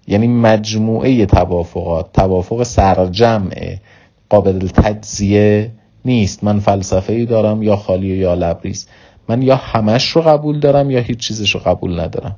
یعنی 0.09 0.29
مجموعه 0.29 1.27
توافقات 1.27 2.13
توافق 2.13 2.63
سرجمع 2.63 3.77
قابل 4.29 4.69
تجزیه 4.69 5.71
نیست. 6.05 6.45
من 6.45 6.61
فلسفه 6.61 7.13
ای 7.13 7.27
دارم 7.27 7.63
یا 7.63 7.77
خالی 7.77 8.07
یا 8.07 8.35
لبریز. 8.35 8.87
من 9.29 9.43
یا 9.43 9.57
همش 9.57 10.09
رو 10.09 10.23
قبول 10.23 10.61
دارم 10.61 10.91
یا 10.91 11.01
هیچ 11.01 11.19
چیزش 11.19 11.55
رو 11.55 11.61
قبول 11.61 12.01
ندارم. 12.01 12.37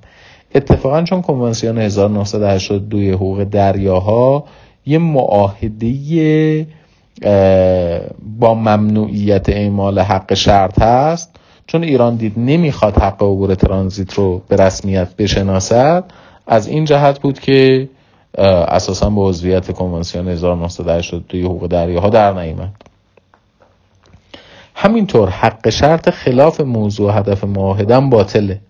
اتفاقا 0.55 1.03
چون 1.03 1.23
کنوانسیون 1.23 1.79
1982 1.79 2.99
حقوق 2.99 3.45
دریاها 3.45 4.45
یه 4.87 4.99
معاهده 4.99 6.67
با 8.39 8.55
ممنوعیت 8.55 9.49
اعمال 9.49 9.99
حق 9.99 10.35
شرط 10.35 10.83
هست. 10.83 11.37
چون 11.67 11.85
ایران 11.85 12.17
دید 12.17 12.33
نمی‌خواد 12.37 12.99
حق 12.99 13.23
عبور 13.23 13.55
ترانزیت 13.55 14.15
رو 14.15 14.43
به 14.49 14.57
رسمیت 14.57 15.17
بشناسد 15.17 16.05
از 16.47 16.67
این 16.67 16.85
جهت 16.85 17.19
بود 17.19 17.39
که 17.41 17.89
اساسا 18.69 19.11
به 19.11 19.21
عضویت 19.21 19.73
کنوانسیون 19.73 20.29
1982 20.29 21.39
حقوق 21.39 21.67
دریاها 21.67 22.09
در 22.09 22.33
نیامد. 22.33 22.73
همینطور 24.75 25.29
حق 25.29 25.69
شرط 25.69 26.11
خلاف 26.11 26.61
موضوع 26.61 27.19
هدف 27.19 27.45
معاهدم 27.45 28.11
باطله. 28.11 28.61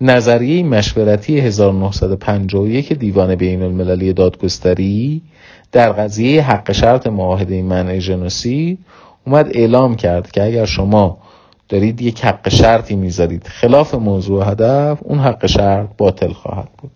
نظریه 0.00 0.62
مشورتی 0.62 1.40
1951 1.40 2.92
دیوان 2.92 3.34
بین 3.34 3.62
المللی 3.62 4.12
دادگستری 4.12 5.22
در 5.72 5.92
قضیه 5.92 6.42
حق 6.42 6.72
شرط 6.72 7.06
معاهده 7.06 7.62
منع 7.62 7.98
جنوسی 7.98 8.78
اومد 9.26 9.48
اعلام 9.56 9.96
کرد 9.96 10.30
که 10.30 10.44
اگر 10.44 10.64
شما 10.64 11.18
دارید 11.68 12.02
یک 12.02 12.24
حق 12.24 12.48
شرطی 12.48 12.96
می‌ذارید 12.96 13.46
خلاف 13.46 13.94
موضوع 13.94 14.50
هدف 14.50 14.98
اون 15.02 15.18
حق 15.18 15.46
شرط 15.46 15.88
باطل 15.96 16.32
خواهد 16.32 16.68
بود. 16.78 16.90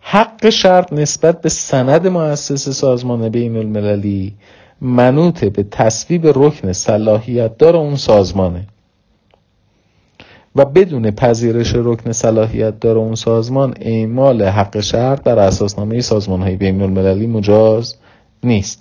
حق 0.00 0.50
شرط 0.50 0.92
نسبت 0.92 1.40
به 1.40 1.48
سند 1.48 2.06
مؤسس 2.06 2.68
سازمان 2.68 3.28
بین 3.28 3.56
المللی 3.56 4.34
منوط 4.80 5.44
به 5.44 5.62
تصویب 5.62 6.26
رکن 6.26 6.72
صلاحیت 6.72 7.58
دار 7.58 7.76
اون 7.76 7.96
سازمانه. 7.96 8.66
و 10.56 10.64
بدون 10.64 11.10
پذیرش 11.10 11.74
رکن 11.74 12.12
صلاحیت 12.12 12.80
دار 12.80 12.98
اون 12.98 13.14
سازمان 13.14 13.74
اعمال 13.80 14.42
حق 14.42 14.80
شرط 14.80 15.22
در 15.22 15.38
اساسنامه 15.38 16.00
سازمان 16.00 16.42
های 16.42 16.56
بین 16.56 16.82
المللی 16.82 17.26
مجاز 17.26 17.94
نیست. 18.44 18.80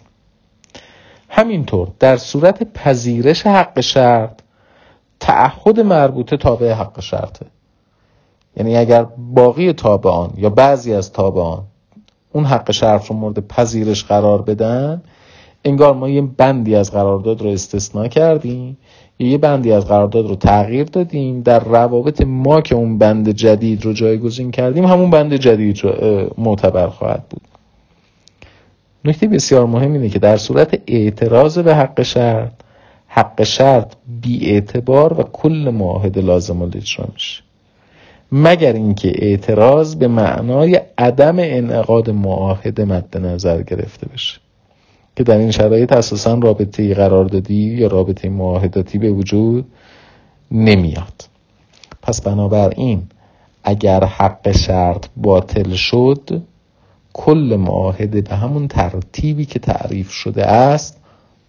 همینطور 1.29 1.87
در 1.99 2.17
صورت 2.17 2.73
پذیرش 2.73 3.47
حق 3.47 3.79
شرط 3.79 4.39
تعهد 5.19 5.79
مربوطه 5.79 6.37
تابع 6.37 6.71
حق 6.71 7.01
شرطه. 7.01 7.45
یعنی 8.57 8.77
اگر 8.77 9.03
باقی 9.17 9.73
تابعان 9.73 10.33
یا 10.37 10.49
بعضی 10.49 10.93
از 10.93 11.11
تابعان 11.11 11.63
اون 12.31 12.45
حق 12.45 12.71
شرط 12.71 13.05
رو 13.05 13.15
مورد 13.15 13.47
پذیرش 13.47 14.03
قرار 14.03 14.41
بدن 14.41 15.01
انگار 15.65 15.93
ما 15.93 16.09
یه 16.09 16.21
بندی 16.21 16.75
از 16.75 16.91
قرارداد 16.91 17.41
رو 17.41 17.49
استثنا 17.49 18.07
کردیم 18.07 18.77
یه 19.19 19.37
بندی 19.37 19.71
از 19.71 19.85
قرارداد 19.85 20.27
رو 20.27 20.35
تغییر 20.35 20.83
دادیم 20.83 21.41
در 21.41 21.59
روابط 21.59 22.21
ما 22.21 22.61
که 22.61 22.75
اون 22.75 22.97
بند 22.97 23.29
جدید 23.29 23.85
رو 23.85 23.93
جایگزین 23.93 24.51
کردیم 24.51 24.85
همون 24.85 25.09
بند 25.09 25.33
جدید 25.33 25.81
معتبر 26.37 26.87
خواهد 26.87 27.23
بود. 27.29 27.41
نکته 29.05 29.27
بسیار 29.27 29.65
مهم 29.65 29.93
اینه 29.93 30.09
که 30.09 30.19
در 30.19 30.37
صورت 30.37 30.81
اعتراض 30.87 31.59
به 31.59 31.75
حق 31.75 32.01
شرط 32.01 32.51
حق 33.07 33.43
شرط 33.43 33.93
بی 34.21 34.49
اعتبار 34.49 35.19
و 35.19 35.23
کل 35.23 35.71
معاهده 35.73 36.21
لازم 36.21 36.61
الاجرا 36.61 37.07
میشه. 37.13 37.43
مگر 38.31 38.73
اینکه 38.73 39.13
اعتراض 39.15 39.95
به 39.95 40.07
معنای 40.07 40.81
عدم 40.97 41.35
انعقاد 41.39 42.09
معاهده 42.09 42.85
مد 42.85 43.17
نظر 43.17 43.61
گرفته 43.61 44.07
بشه. 44.07 44.39
که 45.15 45.23
در 45.23 45.37
این 45.37 45.51
شرایط 45.51 45.93
اساسا 45.93 46.33
رابطه 46.33 46.93
قراردادی 46.93 47.55
یا 47.55 47.87
رابطه 47.87 48.29
معاهداتی 48.29 48.97
به 48.97 49.11
وجود 49.11 49.65
نمیاد. 50.51 51.29
پس 52.01 52.21
بنابراین 52.21 53.03
اگر 53.63 54.03
حق 54.03 54.51
شرط 54.51 55.05
باطل 55.17 55.73
شد 55.73 56.41
کل 57.13 57.57
معاهده 57.59 58.21
به 58.21 58.35
همون 58.35 58.67
ترتیبی 58.67 59.45
که 59.45 59.59
تعریف 59.59 60.11
شده 60.11 60.45
است 60.45 60.97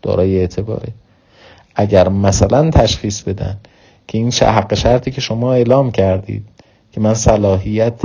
دارای 0.02 0.38
اعتباره. 0.38 0.88
اگر 1.74 2.08
مثلا 2.08 2.70
تشخیص 2.70 3.22
بدن 3.22 3.56
که 4.06 4.18
این 4.18 4.32
حق 4.32 4.74
شرطی 4.74 5.10
که 5.10 5.20
شما 5.20 5.52
اعلام 5.52 5.90
کردید 5.90 6.44
که 6.92 7.00
من 7.00 7.14
صلاحیت 7.14 8.00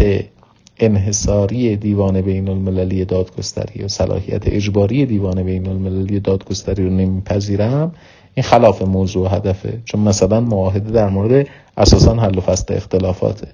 انحصاری 0.83 1.75
دیوان 1.75 2.21
بین 2.21 2.49
المللی 2.49 3.05
دادگستری 3.05 3.83
و 3.83 3.87
صلاحیت 3.87 4.47
اجباری 4.47 5.05
دیوان 5.05 5.43
بین 5.43 5.67
المللی 5.67 6.19
دادگستری 6.19 6.83
رو 6.83 6.89
نمیپذیرم. 6.89 7.91
این 8.33 8.43
خلاف 8.43 8.81
موضوع 8.81 9.35
هدفه. 9.35 9.79
چون 9.85 10.01
مثلا 10.01 10.41
معاهده 10.41 10.91
در 10.91 11.09
مورد 11.09 11.47
اساسا 11.77 12.15
حل 12.15 12.37
و 12.37 12.41
فصل 12.41 12.73
اختلافاته. 12.73 13.47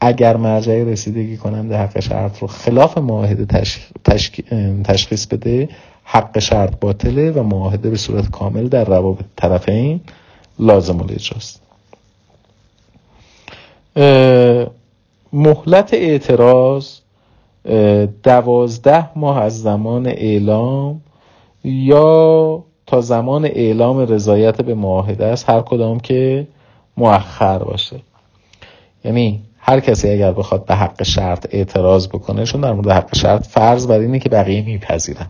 اگر 0.00 0.36
مرجع 0.36 0.84
رسیدگی 0.84 1.36
کننده 1.36 1.76
حق 1.76 2.00
شرط 2.00 2.38
رو 2.38 2.48
خلاف 2.48 2.98
معاهده 2.98 3.62
تشخیص 4.84 5.26
بده 5.26 5.68
حق 6.04 6.38
شرط 6.38 6.80
باطله 6.80 7.30
و 7.30 7.42
معاهده 7.42 7.90
به 7.90 7.96
صورت 7.96 8.30
کامل 8.30 8.68
در 8.68 8.84
روابط 8.84 9.24
طرفین 9.36 10.00
لازم 10.58 11.00
الاجراست. 11.00 11.60
مهلت 15.32 15.94
اعتراض 15.94 16.88
دوازده 18.22 19.18
ماه 19.18 19.42
از 19.42 19.62
زمان 19.62 20.06
اعلام 20.06 21.00
یا 21.64 22.64
تا 22.86 23.00
زمان 23.00 23.44
اعلام 23.44 23.98
رضایت 23.98 24.62
به 24.62 24.74
معاهده 24.74 25.26
است 25.26 25.50
هر 25.50 25.60
کدام 25.60 26.00
که 26.00 26.46
مؤخر 26.96 27.58
باشه. 27.58 27.96
یعنی 29.04 29.42
هر 29.58 29.80
کسی 29.80 30.10
اگر 30.10 30.32
بخواد 30.32 30.64
به 30.64 30.74
حق 30.74 31.02
شرط 31.02 31.46
اعتراض 31.50 32.08
بکنه 32.08 32.44
چون 32.44 32.60
در 32.60 32.72
مورد 32.72 32.90
حق 32.90 33.16
شرط 33.16 33.46
فرض 33.46 33.86
بر 33.86 33.98
اینه 33.98 34.18
که 34.18 34.28
بقیه 34.28 34.62
میپذیرن. 34.62 35.26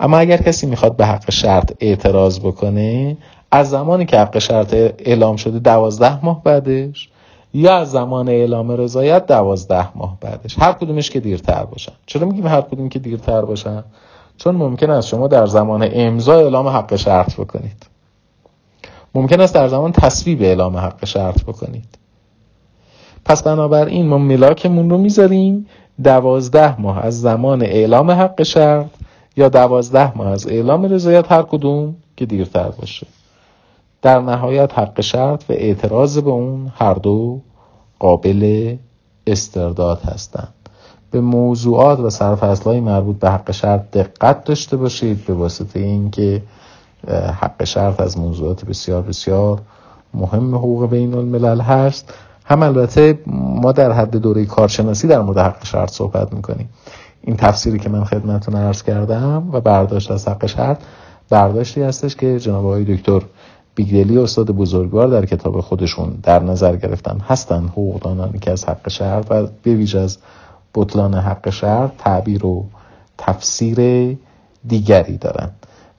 اما 0.00 0.18
اگر 0.18 0.36
کسی 0.36 0.66
می‌خواد 0.66 0.96
به 0.96 1.06
حق 1.06 1.30
شرط 1.30 1.72
اعتراض 1.80 2.40
بکنه 2.40 3.16
از 3.50 3.70
زمانی 3.70 4.06
که 4.06 4.18
حق 4.18 4.38
شرط 4.38 4.74
اعلام 4.98 5.36
شده 5.36 5.58
دوازده 5.58 6.24
ماه 6.24 6.42
بعدش 6.42 7.08
یا 7.54 7.76
از 7.76 7.90
زمان 7.90 8.28
اعلام 8.28 8.70
رضایت 8.70 9.26
دوازده 9.26 9.96
ماه 9.96 10.16
بعدش. 10.20 10.58
هر 10.58 10.72
کدومش 10.72 11.10
که 11.10 11.20
دیرتر 11.20 11.64
باشن. 11.64 11.92
چرا 12.06 12.26
میگیم 12.26 12.46
هر 12.46 12.60
کدوم 12.60 12.88
که 12.88 12.98
دیرتر 12.98 13.42
باشن؟ 13.44 13.84
چون 14.36 14.54
ممکن 14.54 14.90
است 14.90 15.08
شما 15.08 15.28
در 15.28 15.46
زمان 15.46 15.88
امضا 15.92 16.34
اعلام 16.34 16.68
حق 16.68 16.96
شرط 16.96 17.34
بکنید. 17.34 17.86
ممکن 19.14 19.40
است 19.40 19.54
در 19.54 19.68
زمان 19.68 19.92
تصویب 19.92 20.42
اعلام 20.42 20.76
حق 20.76 21.04
شرط 21.04 21.44
بکنید. 21.44 21.98
پس 23.24 23.42
بنابراین 23.42 24.06
ما 24.06 24.18
ملاکمون 24.18 24.90
رو 24.90 24.98
می‌ذاریم 24.98 25.66
دوازده 26.04 26.80
ماه 26.80 27.04
از 27.04 27.20
زمان 27.20 27.62
اعلام 27.62 28.10
حق 28.10 28.42
شرط 28.42 28.86
یا 29.36 29.48
دوازده 29.48 30.16
ماه 30.16 30.28
از 30.28 30.46
اعلام 30.46 30.84
رضایت 30.84 31.32
هر 31.32 31.42
کدوم 31.42 31.96
که 32.16 32.26
دیرتر 32.26 32.68
باشه. 32.68 33.06
در 34.02 34.20
نهایت 34.20 34.78
حق 34.78 35.00
شرط 35.00 35.44
و 35.50 35.52
اعتراض 35.52 36.18
به 36.18 36.30
اون 36.30 36.72
هر 36.74 36.94
دو 36.94 37.40
قابل 37.98 38.76
استرداد 39.26 40.00
هستند. 40.00 40.54
به 41.10 41.20
موضوعات 41.20 42.00
و 42.00 42.10
سرفصلهای 42.10 42.80
مربوط 42.80 43.18
به 43.18 43.30
حق 43.30 43.50
شرط 43.50 43.90
دقت 43.90 44.44
داشته 44.44 44.76
باشید 44.76 45.24
به 45.26 45.34
واسطه 45.34 45.80
اینکه 45.80 46.42
حق 47.40 47.64
شرط 47.64 48.00
از 48.00 48.18
موضوعات 48.18 48.64
بسیار 48.64 49.02
بسیار 49.02 49.60
مهم 50.14 50.54
حقوق 50.54 50.90
بین 50.90 51.14
الملل 51.14 51.60
هست. 51.60 52.14
هم 52.44 52.62
البته 52.62 53.18
ما 53.26 53.72
در 53.72 53.92
حد 53.92 54.16
دوره 54.16 54.44
کارشناسی 54.44 55.08
در 55.08 55.20
مورد 55.20 55.38
حق 55.38 55.64
شرط 55.64 55.90
صحبت 55.90 56.32
می‌کنیم. 56.32 56.68
این 57.22 57.36
تفسیری 57.36 57.78
که 57.78 57.88
من 57.88 58.04
خدمتتون 58.04 58.56
عرض 58.56 58.82
کردم 58.82 59.48
و 59.52 59.60
برداشت 59.60 60.10
از 60.10 60.28
حق 60.28 60.46
شرط 60.46 60.78
برداشتی 61.30 61.82
هستش 61.82 62.16
که 62.16 62.38
جناب 62.38 62.66
آقای 62.66 62.96
دکتر 62.96 63.22
بیگدلی 63.78 64.18
استاد 64.18 64.50
بزرگوار 64.50 65.08
در 65.08 65.26
کتاب 65.26 65.60
خودشون 65.60 66.18
در 66.22 66.42
نظر 66.42 66.76
گرفتن 66.76 67.20
هستن 67.20 67.64
حقوقدانانی 67.64 68.38
که 68.38 68.50
از 68.50 68.64
حق 68.64 68.88
شرط 68.88 69.26
و 69.30 69.46
به 69.62 69.74
ویژه 69.74 69.98
از 69.98 70.18
بطلان 70.74 71.14
حق 71.14 71.50
شرط 71.50 71.90
تعبیر 71.98 72.46
و 72.46 72.64
تفسیر 73.18 73.78
دیگری 74.66 75.16
دارن. 75.16 75.50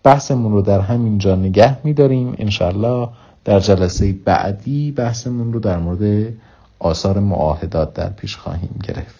بحثمون 0.03 0.51
رو 0.51 0.61
در 0.61 0.79
همین 0.79 1.17
جا 1.17 1.35
نگه 1.35 1.77
میداریم. 1.83 2.35
انشالله 2.37 3.09
در 3.45 3.59
جلسه 3.59 4.15
بعدی 4.25 4.91
بحثمون 4.91 5.53
رو 5.53 5.59
در 5.59 5.77
مورد 5.77 6.33
آثار 6.79 7.19
معاهدات 7.19 7.93
در 7.93 8.09
پیش 8.09 8.37
خواهیم 8.37 8.79
گرفت. 8.83 9.18